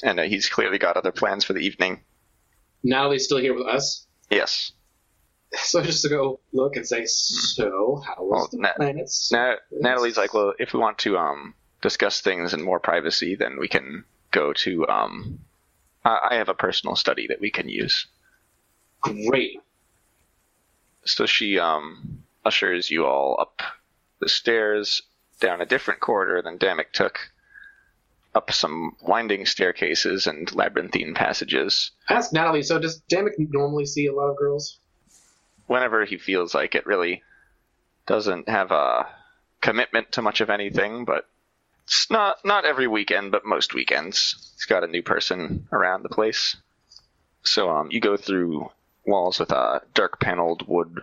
and 0.03 0.21
uh, 0.21 0.23
he's 0.25 0.49
clearly 0.49 0.79
got 0.79 0.97
other 0.97 1.13
plans 1.13 1.45
for 1.45 1.53
the 1.53 1.61
evening. 1.61 2.01
Natalie's 2.83 3.25
still 3.25 3.39
here 3.39 3.55
with 3.55 3.67
us, 3.67 4.07
Yes. 4.31 4.73
so 5.55 5.83
just 5.83 6.03
to 6.03 6.09
go 6.09 6.41
look 6.53 6.77
and 6.77 6.87
say, 6.87 7.05
so 7.07 8.03
how 8.07 8.23
was 8.23 8.31
Well, 8.31 8.49
the 8.53 8.59
Na- 8.59 8.73
planets? 8.77 9.33
Na- 9.33 9.57
Natalie's 9.73 10.17
like, 10.17 10.35
"Well, 10.35 10.55
if 10.59 10.73
we 10.73 10.81
want 10.81 10.99
to 10.99 11.17
um 11.19 11.55
discuss 11.83 12.21
things 12.21 12.55
in 12.55 12.63
more 12.63 12.81
privacy, 12.81 13.35
then 13.37 13.59
we 13.59 13.69
can 13.69 14.05
go 14.31 14.53
to. 14.53 14.87
Um, 14.89 15.41
I 16.05 16.29
I 16.31 16.35
have 16.37 16.49
a 16.49 16.55
personal 16.55 16.97
study 16.97 17.27
that 17.29 17.41
we 17.41 17.51
can 17.51 17.69
use. 17.69 18.07
Great. 19.01 19.61
So 21.05 21.25
she 21.27 21.59
um, 21.59 22.23
ushers 22.45 22.91
you 22.91 23.07
all 23.07 23.37
up 23.41 23.63
the 24.21 24.29
stairs, 24.29 25.01
down 25.41 25.61
a 25.61 25.67
different 25.67 26.01
corridor 26.01 26.43
than 26.43 26.59
Damek 26.59 26.93
took, 26.93 27.19
up 28.39 28.53
some 28.53 28.97
winding 29.03 29.45
staircases 29.45 30.29
and 30.29 30.55
labyrinthine 30.55 31.13
passages. 31.13 31.91
Ask 32.09 32.33
Natalie. 32.33 32.63
So 32.63 32.79
does 32.79 33.03
Damek 33.11 33.33
normally 33.39 33.85
see 33.85 34.07
a 34.07 34.15
lot 34.15 34.29
of 34.31 34.37
girls? 34.37 34.79
Whenever 35.67 36.05
he 36.05 36.17
feels 36.19 36.55
like 36.55 36.77
it, 36.77 36.87
really 36.87 37.23
doesn't 38.07 38.49
have 38.49 38.71
a 38.71 39.09
commitment 39.61 40.13
to 40.13 40.23
much 40.23 40.41
of 40.41 40.51
anything, 40.51 41.05
but 41.05 41.27
it's 41.85 42.09
not 42.11 42.37
not 42.45 42.65
every 42.65 42.87
weekend, 42.87 43.33
but 43.33 43.45
most 43.45 43.75
weekends. 43.75 44.53
He's 44.55 44.67
got 44.67 44.85
a 44.85 44.87
new 44.87 45.03
person 45.03 45.67
around 45.73 46.05
the 46.05 46.09
place. 46.09 46.57
So 47.43 47.71
um, 47.71 47.91
you 47.91 48.01
go 48.01 48.17
through 48.17 48.71
walls 49.05 49.41
with 49.41 49.51
a 49.51 49.83
dark 49.95 50.21
paneled 50.21 50.67
wood 50.69 51.03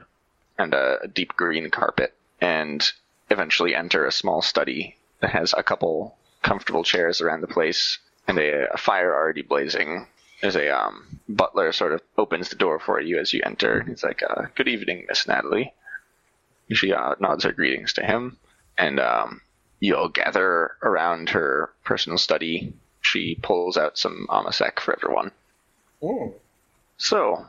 and 0.58 0.74
a 0.74 1.10
deep 1.14 1.36
green 1.36 1.70
carpet, 1.70 2.16
and 2.40 2.82
eventually 3.30 3.76
enter 3.76 4.06
a 4.06 4.12
small 4.12 4.42
study 4.42 4.96
that 5.20 5.32
has 5.32 5.54
a 5.58 5.64
couple 5.64 6.16
comfortable 6.46 6.84
chairs 6.84 7.22
around 7.22 7.42
the 7.42 7.48
place 7.48 7.98
and 8.28 8.38
a, 8.38 8.72
a 8.72 8.78
fire 8.78 9.14
already 9.14 9.42
blazing. 9.42 10.08
There's 10.42 10.56
a 10.56 10.70
um, 10.70 11.20
butler 11.28 11.72
sort 11.72 11.92
of 11.92 12.02
opens 12.18 12.50
the 12.50 12.56
door 12.56 12.80
for 12.80 13.02
you 13.02 13.18
as 13.20 13.34
you 13.34 13.42
enter. 13.44 13.82
He's 13.82 14.04
like, 14.04 14.22
uh, 14.22 14.44
"Good 14.54 14.68
evening, 14.68 15.06
Miss 15.10 15.28
Natalie." 15.28 15.74
She 16.72 16.94
uh, 16.94 17.16
nods 17.20 17.44
her 17.46 17.52
greetings 17.52 17.94
to 17.94 18.04
him, 18.04 18.38
and 18.78 19.00
um, 19.00 19.42
you 19.80 19.96
all 19.96 20.10
gather 20.10 20.72
around 20.84 21.30
her 21.30 21.72
personal 21.84 22.18
study. 22.18 22.74
She 23.02 23.36
pulls 23.42 23.78
out 23.78 23.98
some 23.98 24.28
amasec 24.30 24.80
for 24.80 24.96
everyone. 24.96 25.32
Mm. 26.02 26.34
So, 26.98 27.46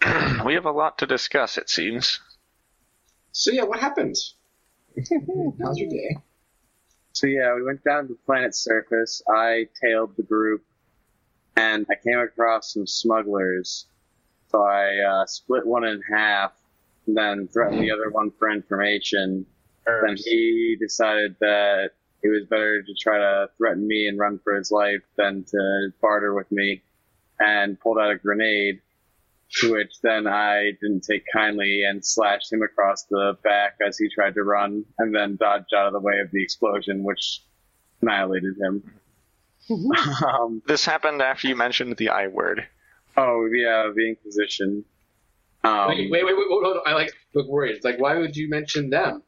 we 0.44 0.54
have 0.54 0.66
a 0.66 0.70
lot 0.72 0.98
to 0.98 1.06
discuss, 1.06 1.56
it 1.56 1.68
seems. 1.70 2.20
So 3.32 3.50
yeah, 3.50 3.64
what 3.64 3.80
happened? 3.80 4.16
How's 5.60 5.78
your 5.78 5.90
day? 5.90 6.18
So 7.14 7.28
yeah, 7.28 7.54
we 7.54 7.62
went 7.62 7.84
down 7.84 8.08
to 8.08 8.14
the 8.14 8.18
planet's 8.26 8.58
surface. 8.58 9.22
I 9.28 9.68
tailed 9.80 10.16
the 10.16 10.24
group, 10.24 10.64
and 11.56 11.86
I 11.88 11.94
came 11.94 12.18
across 12.18 12.74
some 12.74 12.88
smugglers. 12.88 13.86
So 14.48 14.62
I 14.62 14.98
uh, 14.98 15.26
split 15.26 15.64
one 15.64 15.84
in 15.84 16.02
half, 16.12 16.52
and 17.06 17.16
then 17.16 17.48
threatened 17.48 17.80
the 17.80 17.92
other 17.92 18.10
one 18.10 18.32
for 18.36 18.50
information. 18.50 19.46
Then 19.86 20.16
he 20.16 20.76
decided 20.80 21.36
that 21.40 21.90
it 22.24 22.28
was 22.28 22.46
better 22.48 22.82
to 22.82 22.94
try 23.00 23.18
to 23.18 23.48
threaten 23.58 23.86
me 23.86 24.08
and 24.08 24.18
run 24.18 24.40
for 24.42 24.56
his 24.56 24.72
life 24.72 25.02
than 25.16 25.44
to 25.44 25.90
barter 26.02 26.34
with 26.34 26.50
me, 26.50 26.82
and 27.38 27.78
pulled 27.78 27.98
out 27.98 28.10
a 28.10 28.16
grenade. 28.16 28.80
To 29.60 29.72
which 29.72 29.92
then 30.02 30.26
I 30.26 30.72
didn't 30.80 31.02
take 31.04 31.22
kindly 31.32 31.84
and 31.88 32.04
slashed 32.04 32.52
him 32.52 32.62
across 32.62 33.04
the 33.04 33.36
back 33.44 33.76
as 33.86 33.96
he 33.96 34.08
tried 34.12 34.34
to 34.34 34.42
run, 34.42 34.84
and 34.98 35.14
then 35.14 35.36
dodged 35.36 35.72
out 35.76 35.86
of 35.86 35.92
the 35.92 36.00
way 36.00 36.18
of 36.18 36.30
the 36.32 36.42
explosion, 36.42 37.04
which 37.04 37.40
annihilated 38.02 38.54
him. 38.60 38.82
um, 40.26 40.62
This 40.66 40.84
happened 40.84 41.22
after 41.22 41.48
you 41.48 41.56
mentioned 41.56 41.96
the 41.96 42.08
I 42.10 42.26
word. 42.28 42.66
oh 43.16 43.46
yeah, 43.52 43.90
the 43.94 44.08
Inquisition. 44.08 44.84
Um, 45.62 45.88
wait, 45.88 46.10
wait, 46.10 46.24
wait, 46.24 46.36
wait, 46.36 46.46
hold 46.48 46.64
on. 46.64 46.82
I 46.84 46.92
like 46.94 47.12
look 47.34 47.48
worried. 47.48 47.76
It's 47.76 47.84
like, 47.84 47.98
why 47.98 48.18
would 48.18 48.36
you 48.36 48.50
mention 48.50 48.90
them? 48.90 49.22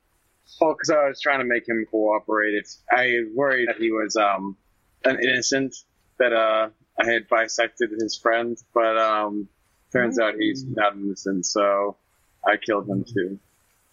Oh, 0.61 0.75
because 0.75 0.91
I 0.91 1.09
was 1.09 1.21
trying 1.21 1.39
to 1.39 1.45
make 1.47 1.67
him 1.69 1.87
cooperate. 1.91 2.55
It's, 2.55 2.83
I 2.91 3.23
worried 3.35 3.69
that 3.69 3.77
he 3.77 3.91
was 3.91 4.17
um, 4.17 4.57
an 5.05 5.19
innocent, 5.23 5.75
that 6.19 6.33
uh, 6.33 6.69
I 7.01 7.05
had 7.11 7.29
bisected 7.29 7.91
his 7.99 8.17
friend, 8.19 8.57
but 8.75 8.99
um, 8.99 9.49
turns 9.93 10.19
out 10.19 10.35
he's 10.39 10.65
not 10.65 10.95
innocent, 10.95 11.47
so 11.47 11.97
I 12.45 12.57
killed 12.57 12.89
him 12.89 13.05
too. 13.05 13.39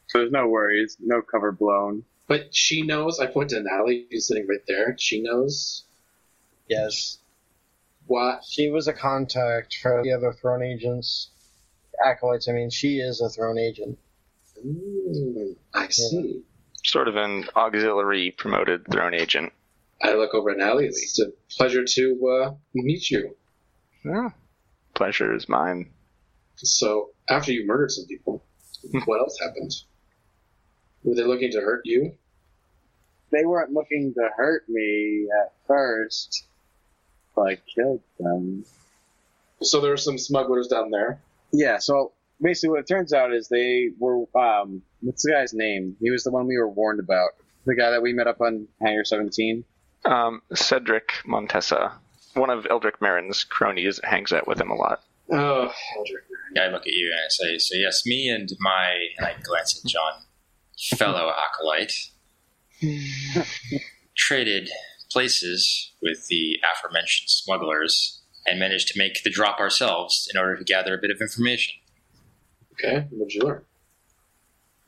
So 0.07 0.19
there's 0.19 0.31
no 0.31 0.47
worries, 0.47 0.97
no 0.99 1.21
cover 1.21 1.51
blown. 1.51 2.03
But 2.27 2.55
she 2.55 2.81
knows. 2.83 3.19
I 3.19 3.25
point 3.27 3.49
to 3.49 3.61
Natalie, 3.61 4.05
who's 4.09 4.27
sitting 4.27 4.47
right 4.47 4.65
there. 4.67 4.95
She 4.97 5.21
knows 5.21 5.83
Yes. 6.67 7.19
what. 8.07 8.43
She 8.45 8.69
was 8.69 8.87
a 8.87 8.93
contact 8.93 9.77
for 9.81 10.01
the 10.03 10.11
other 10.13 10.33
throne 10.33 10.63
agents. 10.63 11.29
Acolytes, 12.03 12.47
I 12.47 12.53
mean, 12.53 12.69
she 12.69 12.97
is 12.99 13.21
a 13.21 13.29
throne 13.29 13.57
agent. 13.57 13.97
Mm, 14.65 15.55
I 15.73 15.87
see. 15.89 16.43
Sort 16.85 17.07
of 17.07 17.15
an 17.15 17.45
auxiliary 17.55 18.31
promoted 18.31 18.85
throne 18.91 19.13
agent. 19.13 19.51
I 20.01 20.13
look 20.15 20.33
over 20.33 20.49
at 20.51 20.57
Natalie. 20.57 20.87
It's 20.87 21.19
a 21.19 21.31
pleasure 21.49 21.83
to 21.85 22.27
uh, 22.27 22.53
meet 22.73 23.09
you. 23.09 23.35
Yeah. 24.03 24.29
Pleasure 24.93 25.33
is 25.33 25.49
mine. 25.49 25.89
So, 26.55 27.09
after 27.29 27.51
you 27.51 27.65
murdered 27.65 27.91
some 27.91 28.05
people, 28.05 28.43
what 29.05 29.19
else 29.19 29.37
happened? 29.39 29.71
Were 31.03 31.15
they 31.15 31.23
looking 31.23 31.51
to 31.51 31.61
hurt 31.61 31.81
you? 31.85 32.13
They 33.31 33.45
weren't 33.45 33.73
looking 33.73 34.13
to 34.13 34.29
hurt 34.35 34.63
me 34.69 35.27
at 35.41 35.53
first, 35.67 36.45
but 37.35 37.41
I 37.41 37.55
killed 37.55 38.01
them. 38.19 38.65
So 39.61 39.81
there 39.81 39.89
were 39.89 39.97
some 39.97 40.17
smugglers 40.17 40.67
down 40.67 40.91
there. 40.91 41.19
Yeah, 41.51 41.79
so 41.79 42.11
basically 42.41 42.69
what 42.69 42.79
it 42.81 42.87
turns 42.87 43.13
out 43.13 43.33
is 43.33 43.47
they 43.47 43.89
were, 43.97 44.25
um, 44.37 44.83
what's 45.01 45.23
the 45.23 45.31
guy's 45.31 45.53
name? 45.53 45.95
He 45.99 46.11
was 46.11 46.23
the 46.23 46.31
one 46.31 46.47
we 46.47 46.57
were 46.57 46.69
warned 46.69 46.99
about. 46.99 47.31
The 47.65 47.75
guy 47.75 47.91
that 47.91 48.01
we 48.01 48.13
met 48.13 48.27
up 48.27 48.41
on 48.41 48.67
Hangar 48.81 49.05
17. 49.05 49.63
Um, 50.05 50.41
Cedric 50.53 51.13
Montessa, 51.25 51.93
one 52.35 52.49
of 52.49 52.65
Eldrick 52.69 53.01
Marin's 53.01 53.43
cronies, 53.43 53.99
hangs 54.03 54.33
out 54.33 54.47
with 54.47 54.59
him 54.59 54.71
a 54.71 54.75
lot. 54.75 55.01
Oh, 55.31 55.71
Eldrick. 55.97 56.23
I 56.59 56.67
look 56.67 56.85
at 56.85 56.93
you 56.93 57.11
and 57.11 57.19
I 57.19 57.29
say, 57.29 57.57
so 57.57 57.75
yes, 57.75 58.05
me 58.05 58.29
and 58.29 58.49
my, 58.59 58.93
and 59.17 59.25
I 59.25 59.35
glance 59.41 59.79
at 59.83 59.89
John, 59.89 60.21
fellow 60.97 61.31
acolyte, 61.31 62.11
traded 64.15 64.69
places 65.11 65.93
with 66.01 66.27
the 66.27 66.59
aforementioned 66.73 67.29
smugglers 67.29 68.21
and 68.45 68.59
managed 68.59 68.89
to 68.89 68.99
make 68.99 69.23
the 69.23 69.29
drop 69.29 69.59
ourselves 69.59 70.29
in 70.33 70.39
order 70.39 70.57
to 70.57 70.63
gather 70.63 70.93
a 70.93 71.01
bit 71.01 71.11
of 71.11 71.21
information. 71.21 71.75
Okay, 72.73 73.07
what 73.11 73.29
did 73.29 73.35
you 73.35 73.41
learn? 73.41 73.63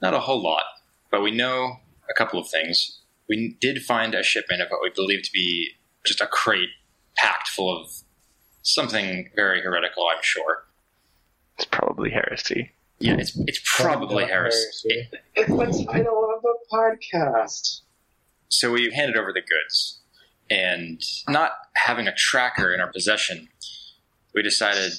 Not 0.01 0.13
a 0.13 0.19
whole 0.19 0.41
lot, 0.41 0.65
but 1.11 1.21
we 1.21 1.31
know 1.31 1.77
a 2.09 2.13
couple 2.13 2.39
of 2.39 2.49
things. 2.49 2.99
We 3.29 3.57
did 3.61 3.83
find 3.83 4.13
a 4.13 4.23
shipment 4.23 4.61
of 4.61 4.67
what 4.69 4.81
we 4.81 4.89
believe 4.89 5.23
to 5.23 5.31
be 5.31 5.71
just 6.05 6.21
a 6.21 6.27
crate 6.27 6.69
packed 7.25 7.47
full 7.49 7.75
of 7.75 7.91
something 8.61 9.29
very 9.35 9.61
heretical, 9.61 10.05
I'm 10.07 10.21
sure. 10.21 10.65
It's 11.57 11.65
probably 11.65 12.11
heresy. 12.11 12.71
Yeah, 12.99 13.15
it's 13.17 13.37
it's 13.47 13.61
probably 13.77 14.23
Not 14.23 14.31
heresy. 14.31 15.09
It's 15.35 15.49
the 15.49 15.85
title 15.85 16.29
of 16.35 16.41
the 16.41 16.55
podcast. 16.71 17.81
So 18.47 18.71
we 18.71 18.91
handed 18.93 19.17
over 19.17 19.33
the 19.33 19.41
goods, 19.41 20.01
and 20.49 21.01
not 21.27 21.51
having 21.75 22.07
a 22.07 22.15
tracker 22.15 22.73
in 22.73 22.79
our 22.79 22.91
possession, 22.91 23.49
we 24.33 24.41
decided, 24.41 24.93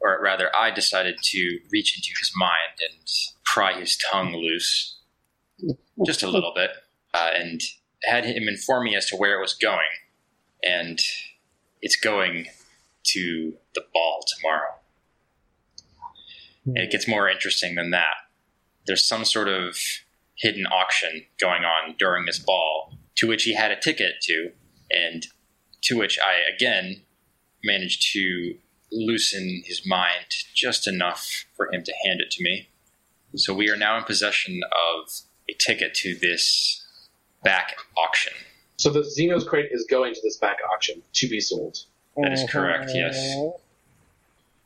or 0.00 0.20
rather, 0.22 0.50
I 0.54 0.70
decided 0.70 1.16
to 1.22 1.58
reach 1.72 1.96
into 1.96 2.10
his 2.18 2.30
mind 2.36 2.78
and 2.88 3.08
pry 3.44 3.80
his 3.80 3.96
tongue 3.96 4.32
loose, 4.34 4.98
just 6.06 6.22
a 6.22 6.30
little 6.30 6.52
bit, 6.54 6.70
uh, 7.14 7.30
and 7.34 7.60
had 8.04 8.24
him 8.24 8.48
inform 8.48 8.84
me 8.84 8.94
as 8.94 9.06
to 9.06 9.16
where 9.16 9.36
it 9.36 9.40
was 9.40 9.54
going, 9.54 9.80
and 10.62 11.00
it's 11.82 11.96
going 11.96 12.46
to 13.02 13.54
the 13.74 13.82
ball 13.92 14.24
tomorrow. 14.36 14.74
And 16.66 16.78
it 16.78 16.90
gets 16.90 17.08
more 17.08 17.28
interesting 17.28 17.74
than 17.74 17.90
that. 17.90 18.14
There's 18.86 19.06
some 19.06 19.24
sort 19.24 19.48
of 19.48 19.76
hidden 20.36 20.66
auction 20.66 21.26
going 21.38 21.64
on 21.64 21.94
during 21.98 22.26
this 22.26 22.38
ball 22.38 22.94
to 23.16 23.26
which 23.26 23.44
he 23.44 23.54
had 23.54 23.70
a 23.70 23.78
ticket 23.78 24.14
to, 24.22 24.50
and 24.90 25.26
to 25.82 25.96
which 25.96 26.18
I 26.18 26.54
again 26.54 27.02
managed 27.62 28.12
to 28.12 28.54
loosen 28.92 29.62
his 29.64 29.86
mind 29.86 30.26
just 30.54 30.88
enough 30.88 31.44
for 31.56 31.72
him 31.72 31.82
to 31.84 31.92
hand 32.04 32.20
it 32.20 32.30
to 32.32 32.42
me. 32.42 32.68
So 33.36 33.54
we 33.54 33.68
are 33.70 33.76
now 33.76 33.98
in 33.98 34.04
possession 34.04 34.60
of 34.64 35.10
a 35.48 35.54
ticket 35.54 35.94
to 35.96 36.16
this 36.16 36.84
back 37.44 37.76
auction. 37.96 38.32
So 38.80 38.88
the 38.88 39.00
Xenos 39.00 39.46
crate 39.46 39.68
is 39.72 39.84
going 39.84 40.14
to 40.14 40.20
this 40.22 40.38
back 40.38 40.56
auction 40.72 41.02
to 41.12 41.28
be 41.28 41.38
sold. 41.38 41.84
That 42.16 42.32
is 42.32 42.48
correct, 42.48 42.84
uh-huh. 42.84 42.96
yes. 42.96 43.36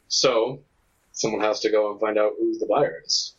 So 0.07 0.61
someone 1.11 1.41
has 1.41 1.59
to 1.61 1.71
go 1.71 1.91
and 1.91 1.99
find 1.99 2.17
out 2.17 2.35
who 2.39 2.57
the 2.57 2.67
buyer 2.67 3.03
is. 3.05 3.35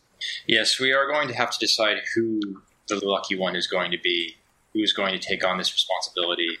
Yes, 0.46 0.78
we 0.78 0.92
are 0.92 1.10
going 1.10 1.28
to 1.28 1.34
have 1.34 1.50
to 1.50 1.58
decide 1.58 2.02
who 2.14 2.40
the 2.88 3.00
lucky 3.02 3.38
one 3.38 3.56
is 3.56 3.66
going 3.66 3.90
to 3.90 3.96
be, 3.96 4.36
who 4.74 4.80
is 4.80 4.92
going 4.92 5.18
to 5.18 5.18
take 5.18 5.42
on 5.42 5.56
this 5.56 5.72
responsibility. 5.72 6.58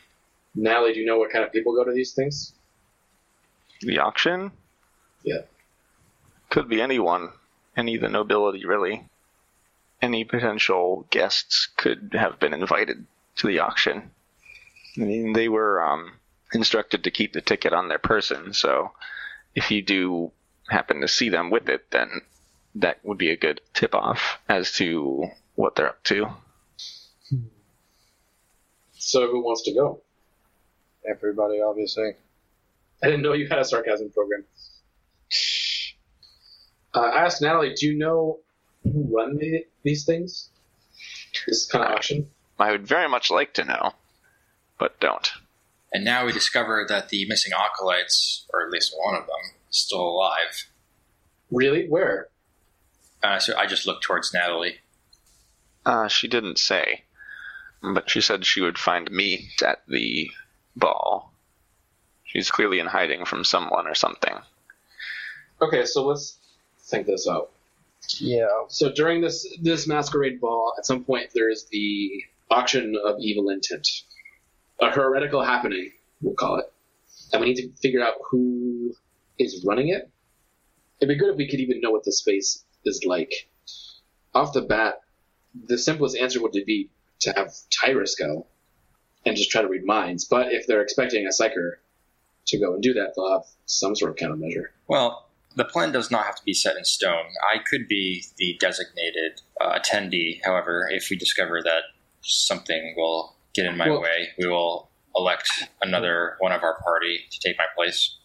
Natalie, 0.54 0.94
do 0.94 1.00
you 1.00 1.04
know 1.04 1.18
what 1.18 1.30
kind 1.30 1.44
of 1.44 1.52
people 1.52 1.74
go 1.74 1.84
to 1.84 1.92
these 1.92 2.14
things? 2.14 2.54
The 3.82 3.98
auction? 3.98 4.50
Yeah. 5.24 5.42
Could 6.48 6.70
be 6.70 6.80
anyone. 6.80 7.32
Any 7.76 7.96
of 7.96 8.00
the 8.00 8.08
nobility, 8.08 8.64
really. 8.64 9.04
Any 10.00 10.24
potential 10.24 11.06
guests 11.10 11.68
could 11.76 12.14
have 12.14 12.40
been 12.40 12.54
invited 12.54 13.04
to 13.36 13.46
the 13.46 13.60
auction. 13.60 14.10
I 14.96 15.00
mean, 15.00 15.32
they 15.32 15.48
were 15.48 15.82
um, 15.82 16.12
instructed 16.52 17.04
to 17.04 17.10
keep 17.10 17.32
the 17.32 17.40
ticket 17.40 17.72
on 17.72 17.88
their 17.88 17.98
person. 17.98 18.52
So 18.52 18.92
if 19.54 19.70
you 19.70 19.82
do 19.82 20.32
happen 20.68 21.00
to 21.00 21.08
see 21.08 21.28
them 21.28 21.50
with 21.50 21.68
it, 21.68 21.90
then 21.90 22.22
that 22.76 22.98
would 23.04 23.18
be 23.18 23.30
a 23.30 23.36
good 23.36 23.60
tip 23.74 23.94
off 23.94 24.38
as 24.48 24.72
to 24.72 25.28
what 25.54 25.76
they're 25.76 25.88
up 25.88 26.02
to. 26.04 26.28
So 28.94 29.30
who 29.30 29.44
wants 29.44 29.62
to 29.62 29.74
go? 29.74 30.00
Everybody, 31.08 31.60
obviously. 31.60 32.12
I 33.02 33.06
didn't 33.06 33.22
know 33.22 33.34
you 33.34 33.46
had 33.48 33.58
a 33.58 33.64
sarcasm 33.64 34.10
program. 34.10 34.44
Uh, 36.94 37.00
I 37.00 37.24
asked 37.24 37.42
Natalie, 37.42 37.74
do 37.74 37.86
you 37.86 37.96
know 37.96 38.40
who 38.82 39.16
run 39.16 39.36
the, 39.36 39.66
these 39.82 40.04
things? 40.04 40.48
This 41.46 41.66
kind 41.66 41.84
of 41.84 41.92
auction? 41.92 42.30
I 42.58 42.70
would 42.70 42.86
very 42.86 43.08
much 43.08 43.30
like 43.30 43.52
to 43.54 43.64
know, 43.64 43.94
but 44.78 44.98
don't. 45.00 45.30
And 45.92 46.04
now 46.04 46.26
we 46.26 46.32
discover 46.32 46.84
that 46.88 47.08
the 47.08 47.26
missing 47.28 47.52
acolytes, 47.56 48.44
or 48.52 48.64
at 48.64 48.70
least 48.70 48.94
one 48.96 49.14
of 49.14 49.26
them, 49.26 49.52
is 49.70 49.78
still 49.78 50.02
alive. 50.02 50.66
Really? 51.50 51.88
Where? 51.88 52.28
Uh, 53.22 53.38
so 53.38 53.56
I 53.56 53.66
just 53.66 53.86
looked 53.86 54.04
towards 54.04 54.32
Natalie. 54.32 54.78
Uh, 55.84 56.08
she 56.08 56.28
didn't 56.28 56.58
say, 56.58 57.02
but 57.82 58.10
she 58.10 58.20
said 58.20 58.44
she 58.44 58.60
would 58.60 58.78
find 58.78 59.10
me 59.10 59.50
at 59.64 59.82
the 59.86 60.30
ball. 60.74 61.32
She's 62.24 62.50
clearly 62.50 62.78
in 62.80 62.86
hiding 62.86 63.24
from 63.24 63.44
someone 63.44 63.86
or 63.86 63.94
something. 63.94 64.34
Okay, 65.62 65.84
so 65.84 66.04
let's 66.04 66.38
think 66.80 67.06
this 67.06 67.28
out. 67.28 67.50
Yeah. 68.18 68.64
So 68.68 68.92
during 68.92 69.20
this 69.20 69.46
this 69.60 69.86
masquerade 69.86 70.40
ball, 70.40 70.74
at 70.78 70.86
some 70.86 71.04
point 71.04 71.30
there 71.34 71.50
is 71.50 71.64
the 71.70 72.24
auction 72.50 72.94
of 73.04 73.16
evil 73.20 73.50
intent, 73.50 73.86
a 74.80 74.90
heretical 74.90 75.42
happening, 75.42 75.90
we'll 76.20 76.34
call 76.34 76.58
it, 76.58 76.66
and 77.32 77.40
we 77.40 77.48
need 77.48 77.56
to 77.56 77.72
figure 77.80 78.02
out 78.02 78.14
who 78.30 78.94
is 79.38 79.64
running 79.66 79.88
it. 79.88 80.10
It'd 81.00 81.14
be 81.14 81.18
good 81.18 81.30
if 81.30 81.36
we 81.36 81.48
could 81.48 81.60
even 81.60 81.80
know 81.80 81.90
what 81.90 82.04
the 82.04 82.12
space 82.12 82.64
is 82.84 83.04
like. 83.04 83.32
Off 84.34 84.52
the 84.52 84.62
bat, 84.62 85.00
the 85.68 85.78
simplest 85.78 86.16
answer 86.16 86.40
would 86.40 86.52
be 86.52 86.90
to 87.20 87.32
have 87.32 87.52
Tyrus 87.70 88.14
go 88.14 88.46
and 89.24 89.36
just 89.36 89.50
try 89.50 89.62
to 89.62 89.68
read 89.68 89.84
minds. 89.84 90.24
But 90.24 90.52
if 90.52 90.66
they're 90.66 90.82
expecting 90.82 91.26
a 91.26 91.30
psyker 91.30 91.72
to 92.46 92.58
go 92.58 92.74
and 92.74 92.82
do 92.82 92.94
that, 92.94 93.12
they'll 93.16 93.32
have 93.32 93.46
some 93.66 93.96
sort 93.96 94.10
of 94.10 94.16
countermeasure. 94.16 94.66
Well, 94.86 95.28
the 95.56 95.64
plan 95.64 95.90
does 95.90 96.10
not 96.10 96.26
have 96.26 96.36
to 96.36 96.44
be 96.44 96.54
set 96.54 96.76
in 96.76 96.84
stone. 96.84 97.26
I 97.52 97.58
could 97.58 97.88
be 97.88 98.24
the 98.36 98.56
designated 98.60 99.42
uh, 99.60 99.78
attendee. 99.78 100.40
However, 100.44 100.88
if 100.90 101.08
we 101.10 101.16
discover 101.16 101.62
that 101.62 101.82
something 102.26 102.94
will 102.96 103.36
get 103.54 103.66
in 103.66 103.76
my 103.76 103.88
Well- 103.88 104.02
way, 104.02 104.28
we 104.38 104.46
will 104.46 104.90
elect 105.14 105.48
another 105.82 106.36
one 106.40 106.52
of 106.52 106.62
our 106.62 106.80
party 106.82 107.20
to 107.30 107.40
take 107.40 107.56
my 107.56 107.64
place. 107.74 108.16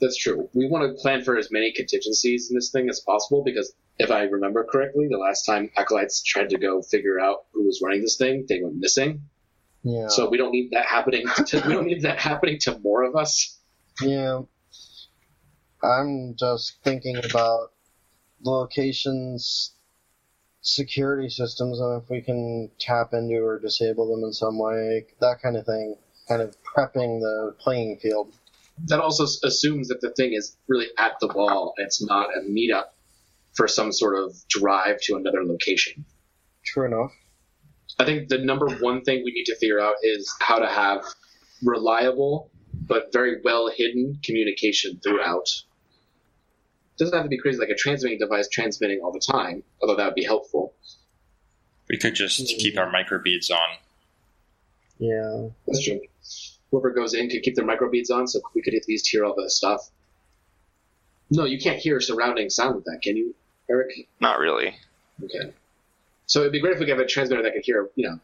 That's 0.00 0.16
true. 0.16 0.48
We 0.54 0.68
want 0.68 0.96
to 0.96 1.02
plan 1.02 1.22
for 1.22 1.36
as 1.36 1.50
many 1.50 1.72
contingencies 1.72 2.50
in 2.50 2.54
this 2.56 2.70
thing 2.70 2.88
as 2.88 3.00
possible 3.00 3.42
because 3.42 3.74
if 3.98 4.12
I 4.12 4.22
remember 4.22 4.62
correctly, 4.64 5.08
the 5.10 5.18
last 5.18 5.44
time 5.44 5.70
acolytes 5.76 6.22
tried 6.22 6.50
to 6.50 6.58
go 6.58 6.82
figure 6.82 7.18
out 7.18 7.46
who 7.52 7.64
was 7.64 7.80
running 7.82 8.02
this 8.02 8.16
thing, 8.16 8.46
they 8.48 8.62
went 8.62 8.76
missing. 8.76 9.22
Yeah. 9.82 10.06
So 10.08 10.28
we 10.28 10.36
don't 10.36 10.52
need 10.52 10.70
that 10.70 10.86
happening. 10.86 11.26
To, 11.46 11.62
we 11.66 11.72
don't 11.72 11.86
need 11.86 12.02
that 12.02 12.20
happening 12.20 12.58
to 12.60 12.78
more 12.78 13.02
of 13.02 13.16
us. 13.16 13.58
Yeah. 14.00 14.42
I'm 15.82 16.36
just 16.38 16.78
thinking 16.84 17.16
about 17.16 17.72
locations, 18.44 19.74
security 20.68 21.28
systems, 21.28 21.80
and 21.80 22.02
if 22.02 22.10
we 22.10 22.20
can 22.20 22.70
tap 22.78 23.12
into 23.12 23.36
or 23.36 23.58
disable 23.58 24.14
them 24.14 24.24
in 24.24 24.32
some 24.32 24.58
way, 24.58 25.06
that 25.20 25.40
kind 25.42 25.56
of 25.56 25.64
thing. 25.64 25.96
Kind 26.28 26.42
of 26.42 26.56
prepping 26.62 27.20
the 27.20 27.54
playing 27.58 27.98
field. 28.02 28.34
That 28.86 29.00
also 29.00 29.24
assumes 29.24 29.88
that 29.88 30.02
the 30.02 30.10
thing 30.10 30.34
is 30.34 30.56
really 30.68 30.88
at 30.98 31.12
the 31.20 31.28
ball. 31.28 31.72
and 31.78 31.86
It's 31.86 32.04
not 32.04 32.28
a 32.36 32.40
meetup 32.42 32.90
for 33.54 33.66
some 33.66 33.92
sort 33.92 34.22
of 34.22 34.36
drive 34.48 35.00
to 35.04 35.16
another 35.16 35.42
location. 35.42 36.04
True 36.64 36.84
enough. 36.84 37.12
I 37.98 38.04
think 38.04 38.28
the 38.28 38.38
number 38.38 38.68
one 38.68 39.00
thing 39.02 39.22
we 39.24 39.32
need 39.32 39.46
to 39.46 39.56
figure 39.56 39.80
out 39.80 39.94
is 40.02 40.32
how 40.40 40.58
to 40.58 40.68
have 40.68 41.02
reliable 41.62 42.50
but 42.86 43.12
very 43.12 43.40
well 43.42 43.70
hidden 43.74 44.20
communication 44.22 45.00
throughout. 45.02 45.48
Doesn't 46.98 47.14
have 47.14 47.24
to 47.24 47.28
be 47.28 47.38
crazy 47.38 47.58
like 47.58 47.68
a 47.68 47.74
transmitting 47.74 48.18
device 48.18 48.48
transmitting 48.48 49.00
all 49.02 49.12
the 49.12 49.20
time, 49.20 49.62
although 49.80 49.96
that 49.96 50.04
would 50.06 50.14
be 50.14 50.24
helpful. 50.24 50.74
We 51.88 51.98
could 51.98 52.14
just 52.14 52.38
hmm. 52.38 52.58
keep 52.58 52.78
our 52.78 52.90
microbeads 52.90 53.50
on. 53.50 53.78
Yeah. 54.98 55.48
That's 55.66 55.84
true. 55.84 56.00
Whoever 56.70 56.90
goes 56.90 57.14
in 57.14 57.30
could 57.30 57.42
keep 57.42 57.54
their 57.54 57.64
microbeads 57.64 58.10
on, 58.10 58.26
so 58.26 58.40
we 58.54 58.62
could 58.62 58.74
at 58.74 58.86
least 58.88 59.08
hear 59.08 59.24
all 59.24 59.34
the 59.34 59.48
stuff. 59.48 59.88
No, 61.30 61.44
you 61.44 61.58
can't 61.58 61.78
hear 61.78 62.00
surrounding 62.00 62.50
sound 62.50 62.76
with 62.76 62.84
that, 62.84 63.00
can 63.02 63.16
you, 63.16 63.34
Eric? 63.70 63.90
Not 64.20 64.38
really. 64.38 64.74
Okay. 65.22 65.52
So 66.26 66.40
it'd 66.40 66.52
be 66.52 66.60
great 66.60 66.74
if 66.74 66.80
we 66.80 66.86
could 66.86 66.98
have 66.98 67.04
a 67.04 67.08
transmitter 67.08 67.42
that 67.42 67.54
could 67.54 67.64
hear, 67.64 67.88
you 67.96 68.08
know, 68.08 68.18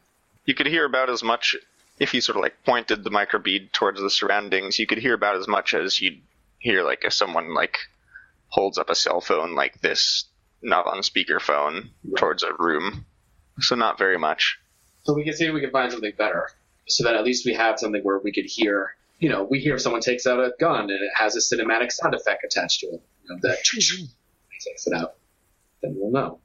You 0.45 0.55
could 0.55 0.67
hear 0.67 0.85
about 0.85 1.09
as 1.09 1.23
much 1.23 1.57
if 1.99 2.13
you 2.13 2.21
sort 2.21 2.37
of 2.37 2.43
like 2.43 2.63
pointed 2.65 3.05
the 3.05 3.11
microbead 3.11 3.73
towards 3.73 4.01
the 4.01 4.11
surroundings. 4.11 4.79
You 4.79 4.87
could 4.87 4.99
hear 4.99 5.15
about 5.15 5.37
as 5.37 5.49
much 5.49 5.75
as 5.75 6.01
you'd 6.01 6.21
hear 6.59 6.83
like 6.83 7.05
if 7.05 7.13
someone 7.13 7.55
like 7.55 7.79
holds 8.55 8.79
up 8.79 8.89
a 8.89 8.95
cell 8.95 9.21
phone 9.21 9.57
like 9.57 9.81
this, 9.81 10.27
not 10.63 10.87
on 10.87 10.99
a 10.99 11.03
speakerphone, 11.03 11.89
towards 12.17 12.45
a 12.45 12.53
room. 12.57 13.05
So 13.61 13.75
not 13.75 13.99
very 13.99 14.17
much. 14.17 14.59
So 15.03 15.13
we 15.13 15.25
can 15.25 15.35
see 15.35 15.47
if 15.47 15.53
we 15.55 15.61
can 15.61 15.73
find 15.73 15.91
something 15.91 16.13
better, 16.17 16.49
so 16.87 17.03
that 17.05 17.17
at 17.17 17.25
least 17.25 17.45
we 17.45 17.55
have 17.55 17.81
something 17.81 18.01
where 18.03 18.19
we 18.19 18.33
could 18.33 18.45
hear. 18.47 18.95
You 19.19 19.29
know, 19.29 19.43
we 19.43 19.59
hear 19.59 19.75
if 19.75 19.83
someone 19.83 20.01
takes 20.03 20.25
out 20.27 20.39
a 20.39 20.53
gun 20.61 20.83
and 20.83 20.91
it 20.93 21.11
has 21.17 21.35
a 21.35 21.41
cinematic 21.41 21.91
sound 21.91 22.15
effect 22.15 22.45
attached 22.45 22.81
to 22.81 22.87
it. 22.87 23.03
You 23.25 23.35
know, 23.35 23.39
that 23.43 23.59
he 23.73 24.09
takes 24.61 24.87
it 24.87 24.93
out, 24.93 25.15
then 25.83 25.95
we'll 25.97 26.11
know 26.13 26.39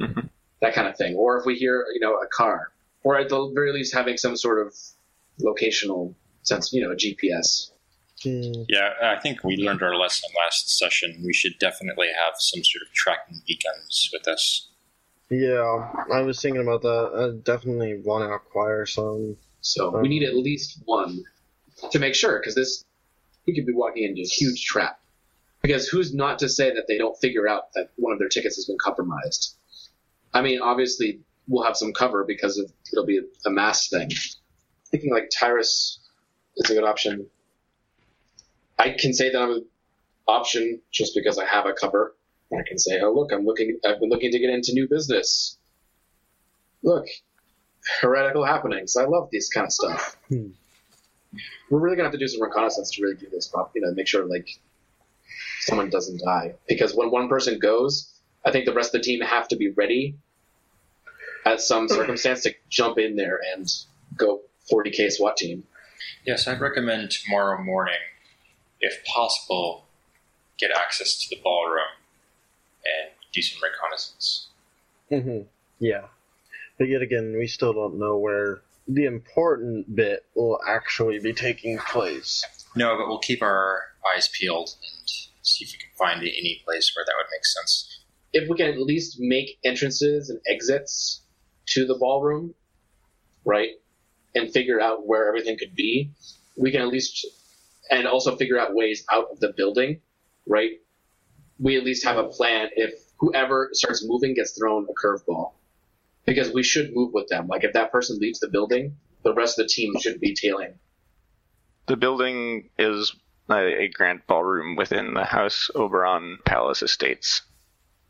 Mhm. 0.00 0.28
that 0.60 0.74
kind 0.74 0.88
of 0.88 0.96
thing. 0.96 1.14
Or 1.16 1.38
if 1.38 1.46
we 1.46 1.56
hear, 1.56 1.86
you 1.94 2.00
know, 2.00 2.14
a 2.16 2.26
car, 2.26 2.72
or 3.04 3.18
at 3.18 3.28
the 3.28 3.50
very 3.54 3.72
least 3.72 3.94
having 3.94 4.16
some 4.16 4.36
sort 4.36 4.66
of 4.66 4.74
locational 5.40 6.14
sense, 6.42 6.72
you 6.72 6.82
know, 6.82 6.92
a 6.92 6.96
GPS. 6.96 7.71
Yeah, 8.24 8.90
I 9.02 9.18
think 9.20 9.44
we 9.44 9.56
learned 9.56 9.82
our 9.82 9.96
lesson 9.96 10.30
last 10.44 10.78
session. 10.78 11.22
We 11.24 11.32
should 11.32 11.58
definitely 11.58 12.08
have 12.08 12.34
some 12.38 12.62
sort 12.64 12.82
of 12.82 12.92
tracking 12.92 13.40
beacons 13.46 14.10
with 14.12 14.28
us. 14.28 14.68
Yeah, 15.30 15.88
I 16.12 16.20
was 16.20 16.40
thinking 16.40 16.62
about 16.62 16.82
that. 16.82 17.10
I 17.14 17.38
definitely 17.42 18.00
want 18.04 18.28
to 18.28 18.34
acquire 18.34 18.84
some. 18.84 19.36
So 19.62 19.90
we 19.90 19.98
um, 19.98 20.08
need 20.08 20.22
at 20.24 20.36
least 20.36 20.80
one 20.84 21.22
to 21.90 21.98
make 21.98 22.14
sure, 22.14 22.38
because 22.38 22.54
this 22.54 22.84
we 23.46 23.54
could 23.54 23.66
be 23.66 23.72
walking 23.72 24.04
into 24.04 24.20
a 24.20 24.26
huge 24.26 24.64
trap. 24.64 25.00
Because 25.62 25.88
who's 25.88 26.12
not 26.12 26.38
to 26.40 26.48
say 26.48 26.74
that 26.74 26.86
they 26.88 26.98
don't 26.98 27.16
figure 27.20 27.48
out 27.48 27.72
that 27.74 27.90
one 27.96 28.12
of 28.12 28.18
their 28.18 28.28
tickets 28.28 28.56
has 28.56 28.66
been 28.66 28.78
compromised? 28.80 29.56
I 30.34 30.42
mean, 30.42 30.60
obviously 30.60 31.20
we'll 31.48 31.64
have 31.64 31.76
some 31.76 31.92
cover 31.92 32.24
because 32.24 32.58
of, 32.58 32.70
it'll 32.92 33.06
be 33.06 33.18
a, 33.18 33.22
a 33.46 33.50
mass 33.50 33.88
thing. 33.88 34.10
Thinking 34.90 35.12
like 35.12 35.30
Tyrus 35.36 36.00
is 36.56 36.70
a 36.70 36.74
good 36.74 36.84
option. 36.84 37.26
I 38.78 38.90
can 38.90 39.12
say 39.12 39.30
that 39.30 39.40
I'm 39.40 39.50
an 39.50 39.64
option 40.26 40.80
just 40.90 41.14
because 41.14 41.38
I 41.38 41.44
have 41.44 41.66
a 41.66 41.72
cover. 41.72 42.14
I 42.52 42.62
can 42.66 42.78
say, 42.78 43.00
oh 43.00 43.12
look, 43.12 43.32
I'm 43.32 43.44
looking. 43.46 43.78
I've 43.84 44.00
been 44.00 44.10
looking 44.10 44.30
to 44.32 44.38
get 44.38 44.50
into 44.50 44.72
new 44.72 44.88
business. 44.88 45.56
Look, 46.82 47.06
heretical 48.00 48.44
happenings. 48.44 48.96
I 48.96 49.04
love 49.04 49.28
these 49.30 49.48
kind 49.48 49.66
of 49.66 49.72
stuff. 49.72 50.16
Hmm. 50.28 50.48
We're 51.70 51.80
really 51.80 51.96
gonna 51.96 52.08
have 52.08 52.12
to 52.12 52.18
do 52.18 52.28
some 52.28 52.42
reconnaissance 52.42 52.90
to 52.92 53.02
really 53.02 53.16
do 53.16 53.28
this, 53.30 53.50
you 53.74 53.80
know, 53.80 53.92
make 53.94 54.06
sure 54.06 54.26
like 54.26 54.48
someone 55.60 55.88
doesn't 55.88 56.20
die. 56.20 56.54
Because 56.68 56.94
when 56.94 57.10
one 57.10 57.28
person 57.28 57.58
goes, 57.58 58.12
I 58.44 58.50
think 58.50 58.66
the 58.66 58.74
rest 58.74 58.94
of 58.94 59.00
the 59.00 59.04
team 59.04 59.20
have 59.22 59.48
to 59.48 59.56
be 59.56 59.70
ready 59.70 60.16
at 61.44 61.60
some 61.60 61.88
circumstance 61.88 62.42
to 62.42 62.54
jump 62.68 62.98
in 62.98 63.16
there 63.16 63.40
and 63.54 63.66
go 64.16 64.42
40k 64.70 65.10
SWAT 65.10 65.36
team. 65.36 65.64
Yes, 66.26 66.46
I'd 66.46 66.60
recommend 66.60 67.10
tomorrow 67.10 67.62
morning, 67.62 67.94
if 68.82 69.02
possible, 69.04 69.86
get 70.58 70.70
access 70.70 71.18
to 71.22 71.34
the 71.34 71.40
ballroom 71.42 71.86
and 72.84 73.10
do 73.32 73.40
some 73.40 73.60
reconnaissance. 73.62 74.48
hmm 75.08 75.42
Yeah. 75.78 76.08
But 76.78 76.88
yet 76.88 77.00
again, 77.00 77.36
we 77.38 77.46
still 77.46 77.72
don't 77.72 77.98
know 77.98 78.18
where 78.18 78.62
the 78.88 79.04
important 79.04 79.94
bit 79.94 80.24
will 80.34 80.60
actually 80.66 81.18
be 81.20 81.32
taking 81.32 81.78
place. 81.78 82.44
No, 82.74 82.96
but 82.96 83.06
we'll 83.08 83.18
keep 83.18 83.42
our 83.42 83.82
eyes 84.14 84.28
peeled 84.28 84.70
and 84.82 85.08
see 85.42 85.64
if 85.64 85.72
we 85.72 85.78
can 85.78 85.90
find 85.96 86.20
any 86.22 86.60
place 86.64 86.92
where 86.94 87.04
that 87.06 87.14
would 87.16 87.30
make 87.32 87.46
sense. 87.46 88.00
If 88.32 88.48
we 88.48 88.56
can 88.56 88.66
at 88.68 88.80
least 88.80 89.16
make 89.20 89.58
entrances 89.62 90.30
and 90.30 90.40
exits 90.46 91.20
to 91.66 91.86
the 91.86 91.94
ballroom, 91.94 92.54
right, 93.44 93.70
and 94.34 94.50
figure 94.52 94.80
out 94.80 95.06
where 95.06 95.28
everything 95.28 95.58
could 95.58 95.74
be, 95.76 96.10
we 96.56 96.72
can 96.72 96.80
at 96.80 96.88
least, 96.88 97.26
and 97.90 98.06
also 98.06 98.36
figure 98.36 98.58
out 98.58 98.74
ways 98.74 99.04
out 99.10 99.28
of 99.30 99.40
the 99.40 99.52
building, 99.56 100.00
right? 100.46 100.72
We 101.58 101.76
at 101.76 101.84
least 101.84 102.04
have 102.04 102.16
a 102.16 102.24
plan 102.24 102.70
if 102.76 102.94
whoever 103.18 103.70
starts 103.72 104.04
moving 104.06 104.34
gets 104.34 104.56
thrown 104.58 104.86
a 104.88 104.94
curveball. 104.94 105.52
Because 106.24 106.52
we 106.52 106.62
should 106.62 106.94
move 106.94 107.12
with 107.12 107.28
them. 107.28 107.48
Like 107.48 107.64
if 107.64 107.72
that 107.72 107.90
person 107.90 108.18
leaves 108.20 108.38
the 108.38 108.48
building, 108.48 108.96
the 109.24 109.34
rest 109.34 109.58
of 109.58 109.64
the 109.64 109.68
team 109.68 109.92
should 110.00 110.20
be 110.20 110.34
tailing. 110.34 110.74
The 111.86 111.96
building 111.96 112.68
is 112.78 113.14
a, 113.50 113.88
grand 113.88 114.22
ballroom 114.28 114.76
within 114.76 115.14
the 115.14 115.24
House 115.24 115.70
Oberon 115.74 116.38
Palace 116.44 116.82
Estates. 116.82 117.42